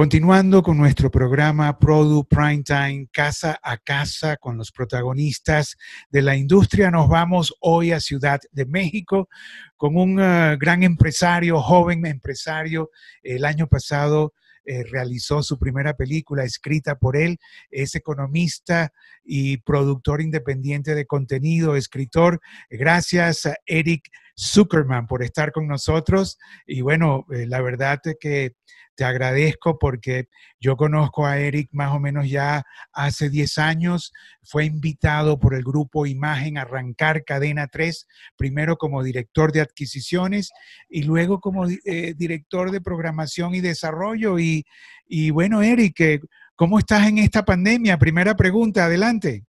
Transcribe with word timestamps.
Continuando 0.00 0.62
con 0.62 0.78
nuestro 0.78 1.10
programa 1.10 1.78
Produ 1.78 2.24
Primetime, 2.24 3.06
casa 3.12 3.60
a 3.62 3.76
casa 3.76 4.38
con 4.38 4.56
los 4.56 4.72
protagonistas 4.72 5.76
de 6.08 6.22
la 6.22 6.34
industria, 6.38 6.90
nos 6.90 7.06
vamos 7.06 7.54
hoy 7.60 7.92
a 7.92 8.00
Ciudad 8.00 8.40
de 8.50 8.64
México 8.64 9.28
con 9.76 9.98
un 9.98 10.18
uh, 10.18 10.56
gran 10.58 10.84
empresario, 10.84 11.60
joven 11.60 12.06
empresario. 12.06 12.90
El 13.22 13.44
año 13.44 13.66
pasado 13.66 14.32
eh, 14.64 14.84
realizó 14.84 15.42
su 15.42 15.58
primera 15.58 15.92
película 15.92 16.44
escrita 16.44 16.94
por 16.94 17.14
él. 17.14 17.38
Es 17.70 17.94
economista 17.94 18.94
y 19.22 19.58
productor 19.58 20.22
independiente 20.22 20.94
de 20.94 21.04
contenido, 21.04 21.76
escritor. 21.76 22.40
Gracias 22.70 23.44
a 23.44 23.56
Eric 23.66 24.08
Zuckerman 24.38 25.06
por 25.06 25.22
estar 25.22 25.52
con 25.52 25.66
nosotros. 25.66 26.38
Y 26.66 26.80
bueno, 26.82 27.26
eh, 27.30 27.46
la 27.46 27.60
verdad 27.60 28.00
es 28.04 28.16
que 28.20 28.52
te 29.00 29.06
agradezco 29.06 29.78
porque 29.78 30.26
yo 30.60 30.76
conozco 30.76 31.26
a 31.26 31.38
Eric 31.38 31.70
más 31.72 31.90
o 31.94 31.98
menos 31.98 32.28
ya 32.28 32.64
hace 32.92 33.30
10 33.30 33.56
años. 33.56 34.12
Fue 34.42 34.66
invitado 34.66 35.38
por 35.38 35.54
el 35.54 35.62
grupo 35.62 36.04
Imagen 36.04 36.58
a 36.58 36.62
arrancar 36.62 37.24
Cadena 37.24 37.66
3, 37.68 38.06
primero 38.36 38.76
como 38.76 39.02
director 39.02 39.52
de 39.52 39.62
adquisiciones 39.62 40.52
y 40.88 41.04
luego 41.04 41.40
como 41.40 41.66
eh, 41.66 42.14
director 42.14 42.70
de 42.70 42.82
programación 42.82 43.54
y 43.54 43.60
desarrollo. 43.60 44.38
Y, 44.38 44.64
y 45.06 45.30
bueno, 45.30 45.62
Eric, 45.62 46.00
eh, 46.00 46.20
¿cómo 46.54 46.78
estás 46.78 47.08
en 47.08 47.16
esta 47.16 47.42
pandemia? 47.42 47.96
Primera 47.96 48.34
pregunta, 48.34 48.84
adelante. 48.84 49.44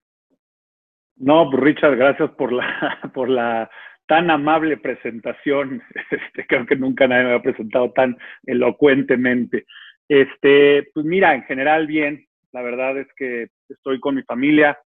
No, 1.17 1.49
pues 1.51 1.61
Richard, 1.61 1.97
gracias 1.97 2.31
por 2.31 2.53
la, 2.53 2.65
por 3.13 3.29
la 3.29 3.69
tan 4.11 4.29
amable 4.29 4.75
presentación. 4.75 5.81
Este, 6.11 6.45
creo 6.45 6.65
que 6.65 6.75
nunca 6.75 7.07
nadie 7.07 7.27
me 7.27 7.35
ha 7.35 7.41
presentado 7.41 7.93
tan 7.93 8.17
elocuentemente. 8.45 9.65
Este, 10.09 10.89
pues 10.93 11.05
mira, 11.05 11.33
en 11.33 11.43
general 11.43 11.87
bien. 11.87 12.25
La 12.51 12.61
verdad 12.61 12.97
es 12.97 13.07
que 13.15 13.47
estoy 13.69 14.01
con 14.01 14.15
mi 14.15 14.23
familia. 14.23 14.77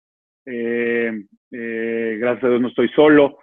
Eh, 0.44 1.24
eh, 1.50 2.16
gracias 2.20 2.44
a 2.44 2.48
Dios 2.50 2.60
no 2.60 2.68
estoy 2.68 2.88
solo. 2.90 3.38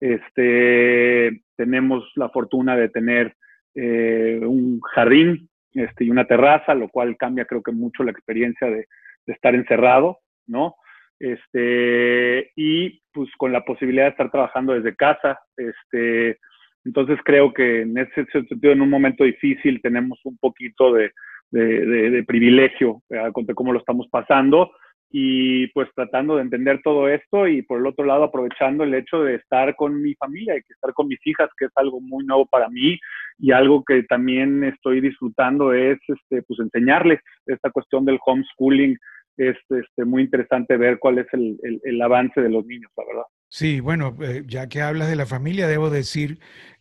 Este, 0.00 1.42
tenemos 1.54 2.10
la 2.16 2.30
fortuna 2.30 2.76
de 2.76 2.88
tener 2.88 3.36
eh, 3.76 4.40
un 4.42 4.80
jardín 4.80 5.48
este, 5.72 6.02
y 6.02 6.10
una 6.10 6.26
terraza, 6.26 6.74
lo 6.74 6.88
cual 6.88 7.16
cambia 7.16 7.44
creo 7.44 7.62
que 7.62 7.70
mucho 7.70 8.02
la 8.02 8.10
experiencia 8.10 8.66
de 8.66 8.88
estar 9.26 9.54
encerrado, 9.54 10.18
¿no? 10.48 10.74
Este, 11.20 12.50
y 12.56 13.00
pues 13.12 13.28
con 13.36 13.52
la 13.52 13.64
posibilidad 13.64 14.04
de 14.04 14.10
estar 14.10 14.30
trabajando 14.30 14.74
desde 14.74 14.96
casa. 14.96 15.38
Este, 15.56 16.38
entonces 16.84 17.18
creo 17.24 17.52
que 17.52 17.82
en 17.82 17.98
ese 17.98 18.24
sentido, 18.26 18.72
en 18.72 18.82
un 18.82 18.90
momento 18.90 19.24
difícil, 19.24 19.80
tenemos 19.82 20.18
un 20.24 20.38
poquito 20.38 20.92
de, 20.92 21.10
de, 21.50 22.24
privilegio 22.26 23.02
contra 23.32 23.54
cómo 23.54 23.72
lo 23.72 23.78
estamos 23.78 24.06
pasando 24.10 24.70
y 25.10 25.68
pues 25.68 25.88
tratando 25.94 26.36
de 26.36 26.42
entender 26.42 26.80
todo 26.84 27.08
esto 27.08 27.48
y 27.48 27.62
por 27.62 27.78
el 27.80 27.86
otro 27.86 28.04
lado 28.04 28.24
aprovechando 28.24 28.84
el 28.84 28.92
hecho 28.94 29.22
de 29.22 29.36
estar 29.36 29.74
con 29.74 30.02
mi 30.02 30.14
familia 30.14 30.54
y 30.54 30.58
estar 30.58 30.92
con 30.92 31.08
mis 31.08 31.18
hijas, 31.26 31.48
que 31.56 31.66
es 31.66 31.72
algo 31.76 32.00
muy 32.00 32.24
nuevo 32.26 32.46
para 32.46 32.68
mí 32.68 32.98
y 33.38 33.52
algo 33.52 33.82
que 33.84 34.02
también 34.02 34.64
estoy 34.64 35.00
disfrutando 35.00 35.72
es 35.72 35.98
este, 36.08 36.42
pues 36.42 36.60
enseñarles 36.60 37.20
esta 37.46 37.70
cuestión 37.70 38.04
del 38.04 38.18
homeschooling 38.24 38.98
es 39.38 39.56
este, 39.70 40.04
muy 40.04 40.24
interesante 40.24 40.76
ver 40.76 40.98
cuál 40.98 41.18
es 41.18 41.26
el, 41.32 41.58
el, 41.82 42.02
avance 42.02 42.40
de 42.40 42.50
los 42.50 42.66
niños, 42.66 42.90
la 42.96 43.04
verdad. 43.06 43.22
Sí, 43.48 43.80
bueno, 43.80 44.16
eh, 44.20 44.42
ya 44.46 44.68
que 44.68 44.82
hablas 44.82 45.08
de 45.08 45.16
la 45.16 45.26
familia, 45.26 45.66
debo 45.66 45.90
decir 45.90 46.38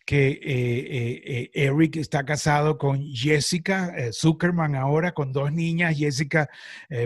que 0.08 0.30
eh, 0.30 0.40
eh, 0.42 1.50
Eric 1.54 1.98
está 1.98 2.24
casado 2.24 2.78
con 2.78 3.02
Jessica 3.14 3.94
Zuckerman 4.14 4.74
ahora, 4.76 5.12
con 5.12 5.34
dos 5.34 5.52
niñas. 5.52 5.98
Jessica, 5.98 6.50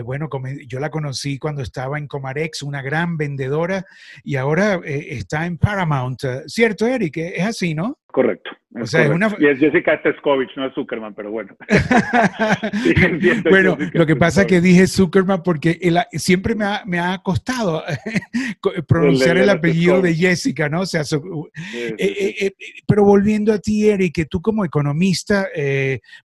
bueno, 0.04 0.28
yo 0.68 0.78
la 0.78 0.90
conocí 0.90 1.36
cuando 1.38 1.62
estaba 1.62 1.98
en 1.98 2.06
Comarex, 2.06 2.62
una 2.62 2.80
gran 2.80 3.16
vendedora, 3.16 3.84
y 4.22 4.36
ahora 4.36 4.80
está 4.84 5.46
en 5.46 5.58
Paramount. 5.58 6.20
¿Cierto, 6.46 6.86
Eric? 6.86 7.16
Es 7.16 7.44
así, 7.44 7.74
¿no? 7.74 7.98
Correcto. 8.06 8.50
O 8.80 8.86
sea, 8.86 9.04
es 9.04 9.10
una... 9.10 9.34
Y 9.38 9.46
es 9.46 9.58
Jessica 9.58 10.00
Teskovich, 10.02 10.50
no 10.56 10.66
es 10.66 10.74
Zuckerman, 10.74 11.14
pero 11.14 11.30
bueno. 11.30 11.54
bueno, 13.50 13.76
lo 13.92 14.06
que 14.06 14.16
pasa 14.16 14.42
es 14.42 14.46
que 14.46 14.60
dije 14.60 14.86
Zuckerman 14.86 15.42
porque 15.42 15.78
siempre 16.12 16.54
me 16.54 16.64
ha, 16.64 16.82
me 16.86 16.98
ha 16.98 17.18
costado 17.18 17.82
pronunciar 18.88 19.36
el, 19.36 19.50
apellido 19.50 20.00
de 20.00 20.14
Jessica, 20.14 20.68
¿no? 20.68 20.82
O 20.82 20.86
sea, 20.86 21.02
eh, 21.02 21.94
eh, 21.98 22.34
eh, 22.40 22.52
pero 22.92 23.04
volviendo 23.04 23.54
a 23.54 23.58
ti, 23.58 23.88
Eric, 23.88 24.16
que 24.16 24.26
tú 24.26 24.42
como 24.42 24.66
economista, 24.66 25.46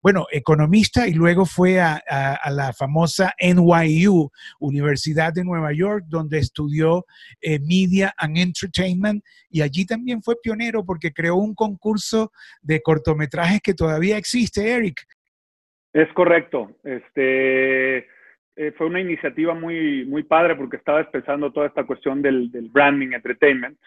bueno, 0.03 0.28
economista 0.29 1.07
y 1.07 1.13
luego 1.13 1.45
fue 1.45 1.79
a, 1.79 2.01
la 2.51 2.73
famosa 2.73 3.33
NYU, 3.39 4.29
Universidad 4.59 5.31
de 5.31 5.45
Nueva 5.45 5.72
York, 5.72 6.03
donde 6.09 6.39
estudió 6.39 7.06
Media 7.41 8.13
and 8.17 8.38
Entertainment 8.38 9.23
y 9.50 9.61
allí 9.61 9.85
también 9.85 10.22
fue 10.22 10.35
pionero 10.44 10.83
porque 10.83 11.13
creó 11.13 11.38
un 11.38 11.56
concurso 11.56 12.33
de 12.61 12.81
cortometrajes 12.81 13.61
que 13.61 13.73
todavía 13.73 14.17
existe, 14.17 14.69
Eric. 14.69 15.07
Es 15.94 16.11
correcto. 16.11 16.75
Este, 16.83 18.00
eh, 18.57 18.72
fue 18.77 18.88
una 18.88 19.00
iniciativa 19.00 19.53
muy, 19.53 20.06
muy 20.06 20.23
padre 20.23 20.57
porque 20.57 20.75
estaba 20.75 21.00
empezando 21.00 21.53
toda 21.53 21.67
esta 21.67 21.85
cuestión 21.85 22.22
del, 22.22 22.50
branding 22.73 23.13
entertainment. 23.13 23.79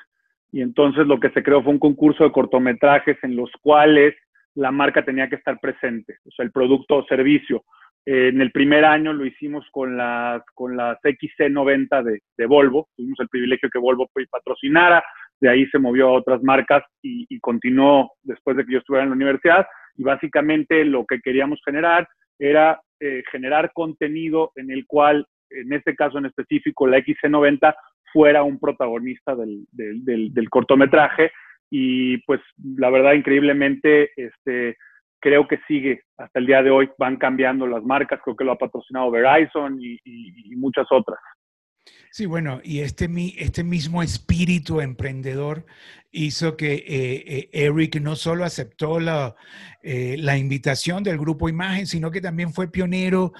Y 0.52 0.62
entonces 0.62 1.06
lo 1.06 1.20
que 1.20 1.30
se 1.30 1.42
creó 1.42 1.62
fue 1.62 1.72
un 1.72 1.78
concurso 1.78 2.24
de 2.24 2.32
cortometrajes 2.32 3.16
en 3.22 3.36
los 3.36 3.50
cuales 3.60 4.14
la 4.54 4.70
marca 4.70 5.04
tenía 5.04 5.28
que 5.28 5.36
estar 5.36 5.60
presente, 5.60 6.16
o 6.24 6.30
sea, 6.32 6.44
el 6.44 6.50
producto 6.50 6.96
o 6.96 7.06
servicio. 7.06 7.62
en 8.04 8.40
el 8.40 8.50
primer 8.50 8.84
año 8.84 9.12
lo 9.12 9.24
hicimos 9.24 9.64
con 9.70 9.96
las, 9.96 10.42
con 10.54 10.76
las 10.76 10.98
XC90 11.02 12.02
de, 12.02 12.20
de 12.36 12.46
Volvo. 12.46 12.88
Tuvimos 12.96 13.20
el 13.20 13.28
privilegio 13.28 13.68
que 13.70 13.78
Volvo 13.78 14.10
patrocinara 14.30 15.04
de 15.40 15.48
ahí 15.48 15.66
se 15.66 15.78
movió 15.78 16.08
a 16.08 16.12
otras 16.12 16.42
marcas 16.42 16.84
y, 17.02 17.38
continuó 17.40 18.12
después 18.22 18.56
de 18.56 18.64
que 18.64 18.72
yo 18.72 18.78
estuviera 18.78 19.04
en 19.04 19.10
la 19.10 19.16
universidad. 19.16 19.66
Y 19.96 20.02
básicamente 20.02 20.84
lo 20.84 21.06
que 21.06 21.20
queríamos 21.20 21.60
generar 21.64 22.06
era 22.38 22.80
eh, 23.00 23.22
generar 23.30 23.72
contenido 23.72 24.52
en 24.56 24.70
el 24.70 24.86
cual, 24.86 25.26
en 25.48 25.72
este 25.72 25.96
caso 25.96 26.18
en 26.18 26.26
específico, 26.26 26.86
la 26.86 26.98
XC90 26.98 27.74
fuera 28.12 28.42
un 28.42 28.58
protagonista 28.58 29.34
del, 29.34 29.66
del, 29.72 30.50
cortometraje. 30.50 31.32
Y 31.70 32.18
pues 32.24 32.40
la 32.76 32.90
verdad, 32.90 33.12
increíblemente, 33.12 34.10
este, 34.16 34.76
creo 35.20 35.46
que 35.46 35.58
sigue 35.68 36.02
hasta 36.16 36.38
el 36.38 36.46
día 36.46 36.62
de 36.62 36.70
hoy. 36.70 36.90
Van 36.98 37.16
cambiando 37.16 37.66
las 37.66 37.82
marcas, 37.84 38.20
creo 38.22 38.36
que 38.36 38.44
lo 38.44 38.52
ha 38.52 38.58
patrocinado 38.58 39.10
Verizon 39.10 39.78
y 39.80 40.56
muchas 40.56 40.86
otras. 40.90 41.18
Sí, 42.12 42.26
bueno, 42.26 42.60
y 42.64 42.80
este, 42.80 43.08
este 43.38 43.62
mismo 43.62 44.02
espíritu 44.02 44.80
emprendedor 44.80 45.64
hizo 46.12 46.56
que 46.56 46.74
eh, 46.74 46.84
eh, 46.88 47.48
Eric 47.52 48.00
no 48.00 48.16
solo 48.16 48.44
aceptó 48.44 48.98
la, 48.98 49.36
eh, 49.82 50.16
la, 50.18 50.36
invitación 50.36 51.04
del 51.04 51.18
grupo 51.18 51.48
Imagen, 51.48 51.86
sino 51.86 52.10
que 52.10 52.20
también 52.20 52.52
fue 52.52 52.70
pionero 52.70 53.32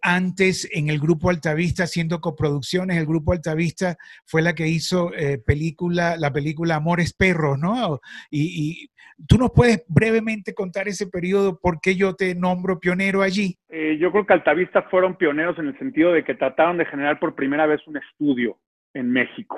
antes 0.00 0.66
en 0.72 0.88
el 0.88 0.98
grupo 0.98 1.28
Altavista 1.28 1.84
haciendo 1.84 2.20
coproducciones. 2.20 2.96
El 2.96 3.06
grupo 3.06 3.32
Altavista 3.32 3.98
fue 4.24 4.40
la 4.40 4.54
que 4.54 4.66
hizo 4.66 5.10
película, 5.44 6.16
la 6.16 6.32
película 6.32 6.76
Amores 6.76 7.12
Perros, 7.12 7.58
¿no? 7.58 8.00
y, 8.30 8.90
¿Tú 9.26 9.38
nos 9.38 9.50
puedes 9.52 9.82
brevemente 9.88 10.52
contar 10.52 10.88
ese 10.88 11.06
periodo, 11.06 11.58
por 11.58 11.80
qué 11.80 11.96
yo 11.96 12.14
te 12.14 12.34
nombro 12.34 12.78
pionero 12.78 13.22
allí? 13.22 13.58
Eh, 13.86 13.98
yo 13.98 14.10
creo 14.10 14.26
que 14.26 14.32
Altavista 14.32 14.82
fueron 14.82 15.14
pioneros 15.14 15.56
en 15.60 15.68
el 15.68 15.78
sentido 15.78 16.12
de 16.12 16.24
que 16.24 16.34
trataron 16.34 16.76
de 16.76 16.86
generar 16.86 17.20
por 17.20 17.36
primera 17.36 17.66
vez 17.66 17.86
un 17.86 17.96
estudio 17.96 18.56
en 18.94 19.12
México. 19.12 19.56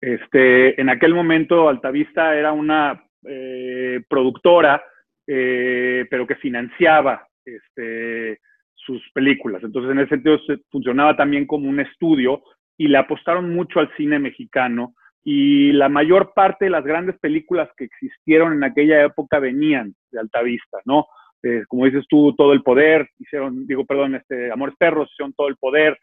Este, 0.00 0.80
en 0.80 0.88
aquel 0.88 1.14
momento 1.14 1.68
Altavista 1.68 2.34
era 2.34 2.52
una 2.52 3.04
eh, 3.24 4.02
productora, 4.08 4.82
eh, 5.24 6.04
pero 6.10 6.26
que 6.26 6.34
financiaba 6.34 7.28
este, 7.44 8.40
sus 8.74 9.00
películas. 9.12 9.62
Entonces, 9.62 9.92
en 9.92 10.00
ese 10.00 10.16
sentido, 10.16 10.38
funcionaba 10.72 11.16
también 11.16 11.46
como 11.46 11.68
un 11.68 11.78
estudio 11.78 12.42
y 12.76 12.88
le 12.88 12.98
apostaron 12.98 13.54
mucho 13.54 13.78
al 13.78 13.94
cine 13.96 14.18
mexicano 14.18 14.94
y 15.22 15.70
la 15.72 15.88
mayor 15.88 16.32
parte 16.34 16.64
de 16.64 16.72
las 16.72 16.84
grandes 16.84 17.16
películas 17.20 17.68
que 17.76 17.84
existieron 17.84 18.52
en 18.52 18.64
aquella 18.64 19.04
época 19.04 19.38
venían 19.38 19.94
de 20.10 20.18
Altavista, 20.18 20.78
¿no? 20.86 21.06
Eh, 21.42 21.64
como 21.68 21.86
dices 21.86 22.04
tú, 22.08 22.34
Todo 22.36 22.52
el 22.52 22.62
Poder, 22.62 23.08
hicieron, 23.18 23.66
digo, 23.66 23.84
perdón, 23.84 24.14
este, 24.14 24.50
Amores 24.52 24.74
Perros, 24.78 25.10
hicieron 25.12 25.32
Todo 25.32 25.48
el 25.48 25.56
Poder, 25.56 25.98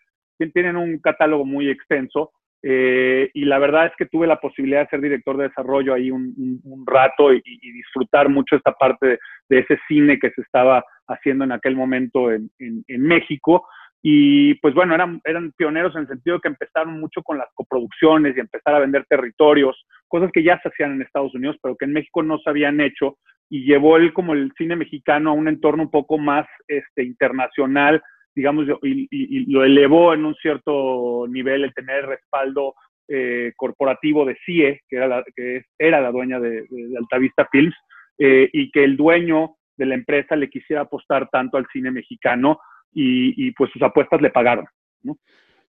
tienen 0.54 0.76
un 0.76 1.00
catálogo 1.00 1.46
muy 1.46 1.70
extenso 1.70 2.32
eh, 2.62 3.30
y 3.34 3.46
la 3.46 3.60
verdad 3.60 3.88
es 3.88 3.94
que 3.98 4.06
tuve 4.06 4.28
la 4.28 4.40
posibilidad 4.40 4.82
de 4.82 4.90
ser 4.90 5.02
director 5.02 5.38
de 5.38 5.48
desarrollo 5.48 5.94
ahí 5.94 6.12
un, 6.12 6.62
rato 6.86 7.34
y, 7.34 7.42
disfrutar 7.72 8.30
mucho 8.30 8.56
esta 8.56 8.72
parte 8.72 9.20
de, 9.50 9.60
ese 9.60 9.80
cine 9.88 10.20
que 10.20 10.32
se 10.32 10.42
estaba 10.42 10.84
haciendo 11.08 11.44
en 11.44 11.52
aquel 11.52 11.76
momento 11.76 12.32
en, 12.32 12.50
en 12.60 13.02
México 13.02 13.66
Y 14.02 14.56
pues 14.56 14.74
bueno, 14.74 14.94
eran, 14.94 15.20
eran 15.26 15.52
pioneros 15.54 15.96
en 15.96 16.02
el 16.02 16.08
sentido 16.08 16.40
que 16.40 16.50
empezaron 16.50 17.00
mucho 17.00 17.22
con 17.24 17.38
las 17.38 17.48
coproducciones 17.54 18.38
y 18.38 18.40
empezar 18.40 18.76
a 18.76 18.80
vender 18.80 19.06
territorios, 19.10 19.86
cosas 20.08 20.32
que 20.32 20.44
ya 20.44 20.60
se 20.62 20.70
hacían 20.70 20.94
en 20.94 21.02
Estados 21.02 21.34
Unidos, 21.34 21.58
pero 21.62 21.76
que 21.76 21.86
en 21.86 21.94
México 21.94 22.24
no 22.24 22.38
se 22.40 22.50
habían 22.50 22.80
hecho. 22.80 23.18
Y 23.50 23.66
llevó 23.66 23.98
él 23.98 24.14
como 24.14 24.34
el 24.34 24.52
cine 24.58 24.76
mexicano 24.76 25.32
a 25.32 25.34
un 25.34 25.48
entorno 25.48 25.84
un 25.84 25.92
poco 25.92 26.18
más 26.18 26.46
este, 26.68 27.04
internacional, 27.04 28.02
digamos, 28.36 28.68
y, 28.84 29.52
lo 29.52 29.64
elevó 29.64 30.14
en 30.14 30.26
un 30.26 30.36
cierto 30.36 31.26
nivel 31.28 31.64
el 31.64 31.74
tener 31.74 32.06
respaldo 32.06 32.76
eh, 33.08 33.54
corporativo 33.56 34.26
de 34.26 34.38
CIE, 34.46 34.82
que 34.88 34.98
era 34.98 35.08
la, 35.08 35.24
que 35.36 35.64
era 35.80 36.02
la 36.02 36.12
dueña 36.12 36.40
de, 36.40 36.68
Altavista 37.00 37.48
Films, 37.52 37.76
eh, 38.20 38.50
y 38.54 38.70
que 38.70 38.84
el 38.84 38.96
dueño 38.96 39.56
de 39.76 39.86
la 39.86 39.96
empresa 39.96 40.36
le 40.36 40.50
quisiera 40.50 40.84
apostar 40.84 41.30
tanto 41.30 41.58
al 41.58 41.68
cine 41.72 41.90
mexicano 41.90 42.60
y, 42.94 43.48
y 43.48 43.52
pues 43.52 43.72
sus 43.72 43.82
apuestas 43.82 44.22
le 44.22 44.30
pagaron. 44.30 44.66
¿no? 45.04 45.18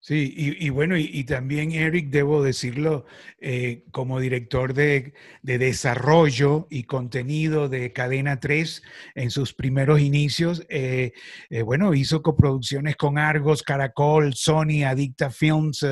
Sí, 0.00 0.32
y, 0.36 0.70
bueno, 0.70 0.96
y, 0.96 1.24
también 1.24 1.72
Eric, 1.72 2.08
debo 2.10 2.42
decirlo, 2.42 3.04
eh, 3.40 3.84
como 3.90 4.20
director 4.20 4.72
de, 4.72 5.12
desarrollo 5.42 6.68
y 6.70 6.84
contenido 6.84 7.68
de 7.68 7.92
Cadena 7.92 8.38
3 8.38 8.82
en 9.16 9.30
sus 9.32 9.52
primeros 9.52 10.00
inicios, 10.00 10.64
eh, 10.68 11.12
eh, 11.50 11.62
bueno, 11.62 11.94
hizo 11.94 12.22
coproducciones 12.22 12.94
con 12.96 13.18
Argos, 13.18 13.64
Caracol, 13.64 14.34
Sony, 14.34 14.84
Adicta 14.86 15.30
Films, 15.30 15.84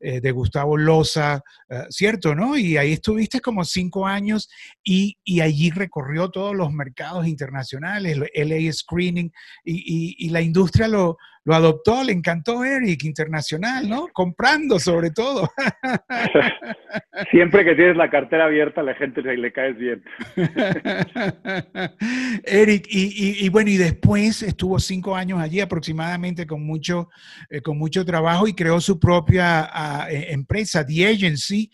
de 0.00 0.30
Gustavo 0.30 0.76
Loza, 0.76 1.42
¿cierto? 1.88 2.34
¿No? 2.34 2.58
Y 2.58 2.76
ahí 2.76 2.92
estuviste 2.92 3.40
como 3.40 3.64
cinco 3.64 4.06
años 4.06 4.50
y, 4.84 5.16
allí 5.40 5.70
recorrió 5.70 6.30
todos 6.30 6.54
los 6.54 6.72
mercados 6.72 7.26
internacionales, 7.26 8.18
LA 8.34 8.72
Screening, 8.72 9.32
y 9.64 10.28
la 10.28 10.42
industria 10.42 10.88
lo 10.88 11.16
lo 11.46 11.54
adoptó, 11.54 12.02
le 12.02 12.12
encantó 12.12 12.64
Eric, 12.64 13.04
internacional, 13.04 13.88
¿no? 13.88 14.08
Comprando 14.12 14.80
sobre 14.80 15.12
todo. 15.12 15.48
Siempre 17.30 17.64
que 17.64 17.76
tienes 17.76 17.96
la 17.96 18.10
cartera 18.10 18.46
abierta, 18.46 18.82
la 18.82 18.96
gente 18.96 19.22
le, 19.22 19.36
le 19.36 19.52
caes 19.52 19.78
bien. 19.78 20.02
Eric, 22.42 22.86
y, 22.90 23.48
bueno, 23.48 23.70
y 23.70 23.76
después 23.76 24.42
estuvo 24.42 24.80
cinco 24.80 25.14
años 25.14 25.40
allí 25.40 25.60
aproximadamente 25.60 26.48
con 26.48 26.66
mucho, 26.66 27.10
eh, 27.48 27.60
con 27.60 27.78
mucho 27.78 28.04
trabajo 28.04 28.48
y 28.48 28.54
creó 28.54 28.80
su 28.80 28.98
propia 28.98 29.70
e, 30.10 30.32
empresa, 30.32 30.84
The 30.84 31.06
Agency, 31.06 31.70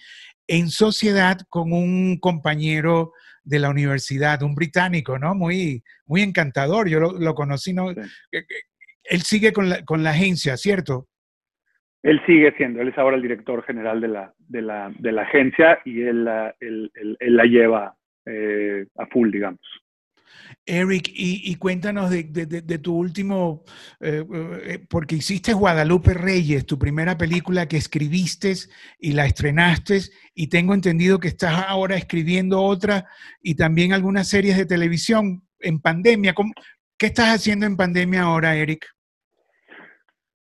en 0.48 0.68
sociedad 0.68 1.38
con 1.48 1.72
un 1.72 2.18
compañero 2.18 3.12
de 3.42 3.58
la 3.58 3.70
universidad, 3.70 4.42
un 4.42 4.54
británico, 4.54 5.18
¿no? 5.18 5.34
Muy, 5.34 5.82
muy 6.04 6.20
encantador. 6.20 6.90
Yo 6.90 7.00
lo, 7.00 7.34
conocí, 7.34 7.72
¿no? 7.72 7.94
Él 9.04 9.20
sigue 9.22 9.52
con 9.52 9.68
la, 9.68 9.84
con 9.84 10.02
la 10.02 10.10
agencia, 10.10 10.56
¿cierto? 10.56 11.08
Él 12.02 12.20
sigue 12.26 12.52
siendo, 12.56 12.80
él 12.80 12.88
es 12.88 12.98
ahora 12.98 13.16
el 13.16 13.22
director 13.22 13.62
general 13.64 14.00
de 14.00 14.08
la, 14.08 14.34
de 14.38 14.62
la, 14.62 14.92
de 14.98 15.12
la 15.12 15.22
agencia 15.22 15.78
y 15.84 16.02
él, 16.02 16.28
él, 16.60 16.90
él, 16.94 17.36
la 17.36 17.44
lleva 17.44 17.96
eh, 18.26 18.86
a 18.96 19.06
full, 19.06 19.30
digamos. 19.30 19.60
Eric, 20.66 21.10
y, 21.14 21.54
cuéntanos 21.56 22.10
de, 22.10 22.24
de, 22.24 22.78
tu 22.78 22.94
último, 22.94 23.64
eh, 24.00 24.24
eh, 24.64 24.78
porque 24.88 25.16
hiciste 25.16 25.52
Guadalupe 25.52 26.14
Reyes, 26.14 26.66
tu 26.66 26.78
primera 26.78 27.18
película 27.18 27.66
que 27.66 27.76
escribiste 27.76 28.54
y 28.98 29.12
la 29.12 29.26
estrenaste, 29.26 30.00
y 30.34 30.48
tengo 30.48 30.74
entendido 30.74 31.18
que 31.18 31.28
estás 31.28 31.64
ahora 31.66 31.96
escribiendo 31.96 32.62
otra 32.62 33.06
y 33.40 33.56
también 33.56 33.92
algunas 33.92 34.28
series 34.28 34.56
de 34.56 34.66
televisión 34.66 35.42
en 35.58 35.80
pandemia. 35.80 36.32
¿Cómo, 36.32 36.52
¿Qué 37.02 37.06
estás 37.06 37.34
haciendo 37.34 37.66
en 37.66 37.76
pandemia 37.76 38.22
ahora, 38.22 38.54
Eric? 38.54 38.86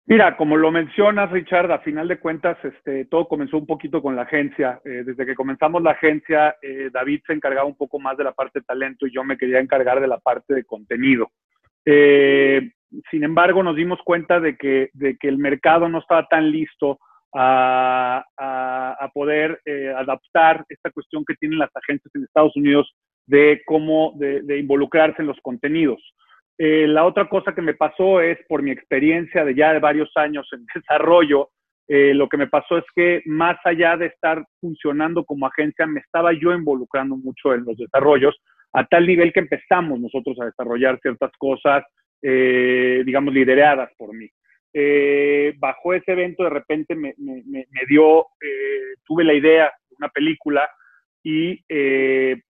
Mira, 0.06 0.38
como 0.38 0.56
lo 0.58 0.70
mencionas, 0.70 1.32
Richard, 1.32 1.72
a 1.72 1.80
final 1.80 2.08
de 2.08 2.20
cuentas, 2.20 2.56
este, 2.64 3.06
todo 3.06 3.28
comenzó 3.28 3.58
un 3.58 3.66
poquito 3.66 4.00
con 4.00 4.16
la 4.16 4.22
agencia. 4.22 4.80
Eh, 4.86 5.02
desde 5.04 5.26
que 5.26 5.34
comenzamos 5.34 5.82
la 5.82 5.94
agencia, 5.94 6.56
eh, 6.62 6.92
David 6.94 7.22
se 7.26 7.34
encargaba 7.34 7.66
un 7.66 7.76
poco 7.76 7.98
más 8.00 8.16
de 8.16 8.26
la 8.26 8.34
parte 8.34 8.60
de 8.60 8.66
talento 8.66 9.08
y 9.08 9.12
yo 9.12 9.24
me 9.24 9.40
quería 9.40 9.60
encargar 9.60 10.00
de 10.00 10.08
la 10.08 10.20
parte 10.20 10.54
de 10.54 10.64
contenido. 10.64 11.32
Eh, 11.84 12.74
sin 13.10 13.24
embargo, 13.24 13.64
nos 13.64 13.76
dimos 13.76 13.98
cuenta 14.06 14.40
de 14.40 14.56
que, 14.56 14.92
de 14.94 15.18
que 15.18 15.30
el 15.30 15.40
mercado 15.40 15.90
no 15.90 15.98
estaba 15.98 16.28
tan 16.28 16.52
listo 16.52 17.00
a, 17.34 18.24
poder 19.16 19.60
adaptar 19.98 20.64
esta 20.70 20.92
cuestión 20.92 21.26
que 21.26 21.34
tienen 21.34 21.58
las 21.58 21.76
agencias 21.76 22.14
en 22.14 22.24
Estados 22.24 22.56
Unidos 22.56 22.94
de 23.26 23.64
cómo 23.66 24.14
de 24.16 24.60
involucrarse 24.60 25.24
en 25.24 25.28
los 25.28 25.40
contenidos. 25.42 26.00
Eh, 26.58 26.86
la 26.88 27.06
otra 27.06 27.28
cosa 27.28 27.56
que 27.56 27.62
me 27.62 27.74
pasó 27.74 28.22
es 28.22 28.38
por 28.48 28.62
mi 28.62 28.72
experiencia 28.72 29.44
de 29.44 29.56
ya 29.56 29.74
de 29.74 29.80
varios 29.80 30.12
años 30.16 30.48
en 30.52 30.66
desarrollo, 30.76 31.50
eh, 31.88 32.14
lo 32.14 32.30
que 32.30 32.38
me 32.38 32.48
pasó 32.48 32.78
es 32.78 32.86
que 32.96 33.22
más 33.26 33.58
allá 33.66 33.98
de 33.98 34.08
estar 34.08 34.46
funcionando 34.60 35.26
como 35.26 35.48
agencia, 35.48 35.88
me 35.88 36.00
estaba 36.00 36.32
yo 36.34 36.54
involucrando 36.54 37.18
mucho 37.18 37.54
en 37.54 37.66
los 37.66 37.78
desarrollos, 37.78 38.38
a 38.74 38.86
tal 38.86 39.08
nivel 39.08 39.34
que 39.34 39.42
empezamos 39.42 40.00
nosotros 40.00 40.38
a 40.40 40.46
desarrollar 40.46 41.00
ciertas 41.02 41.32
cosas, 41.38 41.84
eh, 42.22 43.02
digamos, 43.06 43.34
lideradas 43.34 43.90
por 43.98 44.14
mí. 44.14 44.30
bajo 45.58 45.94
ese 45.94 46.14
evento, 46.14 46.44
de 46.44 46.50
repente 46.52 46.96
me, 46.96 47.14
dio, 47.90 48.28
tuve 49.04 49.24
la 49.26 49.34
idea 49.34 49.66
de 49.90 49.96
una 49.98 50.10
película 50.10 50.70
y 51.24 51.60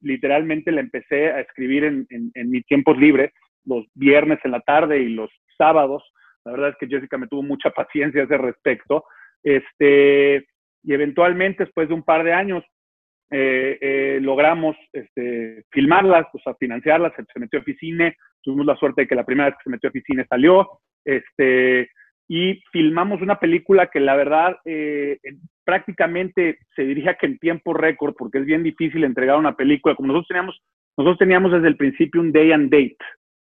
literalmente 0.01 0.71
la 0.71 0.81
empecé 0.81 1.31
a 1.31 1.39
escribir 1.39 1.86
en, 1.86 2.06
en 2.09 2.50
mis 2.51 2.63
tiempos 2.68 2.97
libres 2.97 3.31
los 3.66 3.86
viernes 3.94 4.40
en 4.44 4.52
la 4.52 4.62
tarde 4.62 5.00
y 5.00 5.10
los 5.10 5.30
sábados. 5.58 6.04
La 6.46 6.54
verdad 6.54 6.69
es 6.69 6.75
que 6.80 6.88
Jessica 6.88 7.18
me 7.18 7.28
tuvo 7.28 7.44
mucha 7.44 7.69
paciencia 7.75 8.22
a 8.22 8.25
ese 8.25 8.38
respecto. 8.38 9.04
Este, 9.44 10.46
y 10.84 10.94
eventualmente, 10.94 11.66
después 11.66 11.88
de 11.88 11.94
un 11.94 12.04
par 12.04 12.24
de 12.24 12.34
años, 12.34 12.63
eh, 13.34 13.78
eh, 13.80 14.19
logramos 14.22 14.75
este, 14.92 15.63
filmarlas, 15.72 16.28
o 16.34 16.40
sea, 16.40 16.54
financiarlas, 16.56 17.13
se, 17.16 17.40
metió 17.40 17.60
a 17.60 17.62
Oficine, 17.62 18.18
tuvimos 18.42 18.66
la 18.66 18.75
suerte 18.75 19.02
de 19.02 19.08
que 19.08 19.16
la 19.16 19.24
primera 19.24 19.50
vez 19.50 19.58
que 19.58 19.64
se 19.64 19.69
metió 19.69 19.88
a 19.88 19.92
Oficine 19.92 20.25
salió, 20.28 20.68
este, 21.06 21.90
y 22.28 22.62
filmamos 22.74 23.22
una 23.22 23.40
película 23.40 23.88
que 23.88 24.02
la 24.02 24.16
verdad 24.16 24.57
eh, 24.66 25.18
prácticamente 25.64 26.60
se 26.75 26.84
diría 26.84 27.16
que 27.16 27.25
en 27.25 27.40
tiempo 27.40 27.74
récord, 27.74 28.16
porque 28.18 28.40
es 28.40 28.46
bien 28.46 28.64
difícil 28.64 29.06
entregar 29.06 29.38
una 29.38 29.56
película, 29.56 29.96
como 29.96 30.07
nosotros 30.07 30.28
teníamos, 30.28 30.62
nosotros 30.98 31.18
teníamos 31.18 31.52
desde 31.54 31.69
el 31.69 31.78
principio 31.78 32.19
un 32.19 32.34
day 32.34 32.52
and 32.52 32.69
date, 32.69 32.98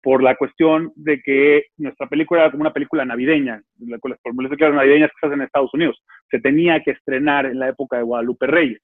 por 0.01 0.23
la 0.23 0.35
cuestión 0.35 0.91
de 0.95 1.21
que 1.21 1.65
nuestra 1.77 2.07
película 2.07 2.41
era 2.41 2.51
como 2.51 2.61
una 2.61 2.73
película 2.73 3.05
navideña, 3.05 3.61
con 3.99 4.11
las 4.11 4.19
fórmulas 4.21 4.51
navideñas 4.59 5.09
que 5.09 5.17
se 5.19 5.27
hacen 5.27 5.39
en 5.39 5.45
Estados 5.45 5.73
Unidos. 5.73 6.01
Se 6.29 6.39
tenía 6.39 6.81
que 6.81 6.91
estrenar 6.91 7.45
en 7.45 7.59
la 7.59 7.69
época 7.69 7.97
de 7.97 8.03
Guadalupe 8.03 8.47
Reyes. 8.47 8.81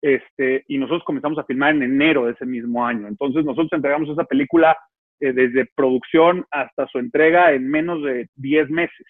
Este, 0.00 0.64
y 0.68 0.78
nosotros 0.78 1.04
comenzamos 1.04 1.38
a 1.38 1.44
filmar 1.44 1.74
en 1.74 1.82
enero 1.82 2.26
de 2.26 2.32
ese 2.32 2.46
mismo 2.46 2.86
año. 2.86 3.08
Entonces 3.08 3.44
nosotros 3.44 3.72
entregamos 3.72 4.08
esa 4.08 4.24
película 4.24 4.76
eh, 5.20 5.32
desde 5.32 5.68
producción 5.74 6.44
hasta 6.50 6.86
su 6.86 6.98
entrega 6.98 7.52
en 7.52 7.68
menos 7.68 8.02
de 8.02 8.28
10 8.36 8.70
meses, 8.70 9.06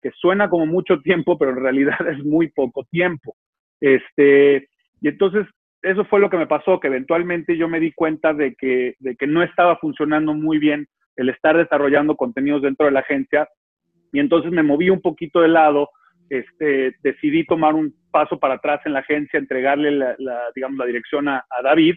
que 0.00 0.10
suena 0.12 0.50
como 0.50 0.66
mucho 0.66 1.00
tiempo, 1.00 1.38
pero 1.38 1.52
en 1.52 1.62
realidad 1.62 1.96
es 2.08 2.24
muy 2.24 2.50
poco 2.50 2.84
tiempo. 2.90 3.36
Este, 3.80 4.68
y 5.00 5.08
entonces 5.08 5.46
eso 5.82 6.04
fue 6.04 6.20
lo 6.20 6.30
que 6.30 6.36
me 6.36 6.46
pasó, 6.46 6.78
que 6.78 6.86
eventualmente 6.86 7.56
yo 7.56 7.68
me 7.68 7.80
di 7.80 7.92
cuenta 7.92 8.32
de 8.32 8.54
que, 8.54 8.94
de 9.00 9.16
que 9.16 9.26
no 9.26 9.42
estaba 9.42 9.76
funcionando 9.76 10.32
muy 10.32 10.58
bien 10.58 10.86
el 11.16 11.28
estar 11.28 11.56
desarrollando 11.56 12.16
contenidos 12.16 12.62
dentro 12.62 12.86
de 12.86 12.92
la 12.92 13.00
agencia 13.00 13.48
y 14.12 14.20
entonces 14.20 14.52
me 14.52 14.62
moví 14.62 14.90
un 14.90 15.00
poquito 15.00 15.40
de 15.40 15.48
lado, 15.48 15.90
este, 16.28 16.94
decidí 17.02 17.44
tomar 17.44 17.74
un 17.74 17.94
paso 18.10 18.38
para 18.38 18.54
atrás 18.54 18.80
en 18.84 18.92
la 18.92 19.00
agencia, 19.00 19.38
entregarle 19.38 19.90
la, 19.90 20.16
digamos, 20.54 20.78
la 20.78 20.86
dirección 20.86 21.28
a, 21.28 21.44
David 21.64 21.94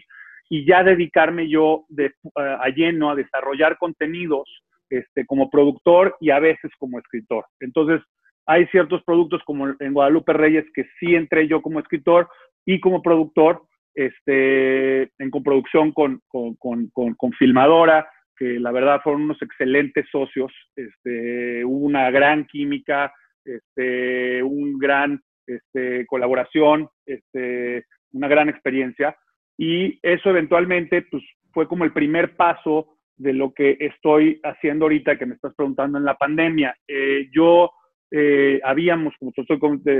y 0.48 0.66
ya 0.66 0.82
dedicarme 0.82 1.48
yo 1.48 1.84
de, 1.88 2.12
a 2.34 2.68
lleno 2.70 3.10
a 3.10 3.14
desarrollar 3.14 3.76
contenidos 3.78 4.48
este, 4.88 5.26
como 5.26 5.50
productor 5.50 6.16
y 6.20 6.30
a 6.30 6.38
veces 6.38 6.70
como 6.78 6.98
escritor. 6.98 7.44
Entonces, 7.60 8.00
hay 8.46 8.66
ciertos 8.68 9.02
productos 9.04 9.42
como 9.44 9.74
en 9.78 9.92
Guadalupe 9.92 10.32
Reyes 10.32 10.64
que 10.74 10.84
sí 10.98 11.14
entré 11.14 11.48
yo 11.48 11.60
como 11.60 11.80
escritor 11.80 12.28
y 12.64 12.80
como 12.80 13.02
productor, 13.02 13.62
este, 13.96 15.10
en 15.18 15.30
coproducción 15.30 15.90
con, 15.92 16.20
con, 16.28 16.54
con, 16.56 16.90
con, 16.90 17.32
Filmadora, 17.32 18.06
que 18.36 18.60
la 18.60 18.70
verdad 18.70 19.00
fueron 19.02 19.22
unos 19.22 19.40
excelentes 19.40 20.06
socios, 20.12 20.52
este, 20.76 21.64
hubo 21.64 21.86
una 21.86 22.10
gran 22.10 22.44
química, 22.44 23.10
este, 23.42 24.42
un 24.42 24.78
gran 24.78 25.20
este, 25.46 26.04
colaboración, 26.06 26.88
este, 27.06 27.86
una 28.12 28.28
gran 28.28 28.50
experiencia, 28.50 29.16
y 29.56 29.98
eso 30.02 30.28
eventualmente 30.28 31.02
pues, 31.10 31.24
fue 31.52 31.66
como 31.66 31.84
el 31.84 31.94
primer 31.94 32.36
paso 32.36 32.98
de 33.16 33.32
lo 33.32 33.54
que 33.54 33.78
estoy 33.80 34.38
haciendo 34.44 34.84
ahorita 34.84 35.16
que 35.16 35.24
me 35.24 35.36
estás 35.36 35.54
preguntando 35.54 35.96
en 35.96 36.04
la 36.04 36.16
pandemia. 36.16 36.76
Eh, 36.86 37.30
yo 37.32 37.70
eh, 38.10 38.60
habíamos, 38.64 39.14
como 39.18 39.32
te 39.32 39.42
estoy 39.42 39.58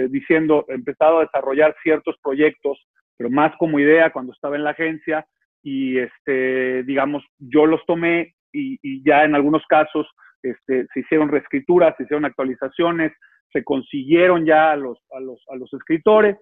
diciendo, 0.09 0.65
empezado 0.69 1.19
a 1.19 1.25
desarrollar 1.25 1.75
ciertos 1.83 2.17
proyectos 2.23 2.79
pero 3.17 3.31
más 3.31 3.57
como 3.59 3.79
idea 3.79 4.11
cuando 4.11 4.33
estaba 4.33 4.57
en 4.57 4.65
la 4.65 4.71
agencia 4.71 5.27
y, 5.63 5.99
este, 5.99 6.83
digamos, 6.85 7.25
yo 7.39 7.67
los 7.67 7.85
tomé 7.87 8.35
y, 8.53 9.03
ya 9.05 9.25
en 9.25 9.35
algunos 9.35 9.65
casos 9.67 10.07
este, 10.43 10.87
se 10.93 11.01
hicieron 11.01 11.29
reescrituras, 11.29 11.95
se 11.97 12.05
hicieron 12.05 12.25
actualizaciones, 12.25 13.13
se 13.53 13.65
consiguieron 13.65 14.47
ya 14.47 14.73
a 14.73 14.77
los, 14.77 14.99
a 15.11 15.21
los, 15.21 15.43
a 15.51 15.57
los 15.57 15.73
escritores, 15.73 16.37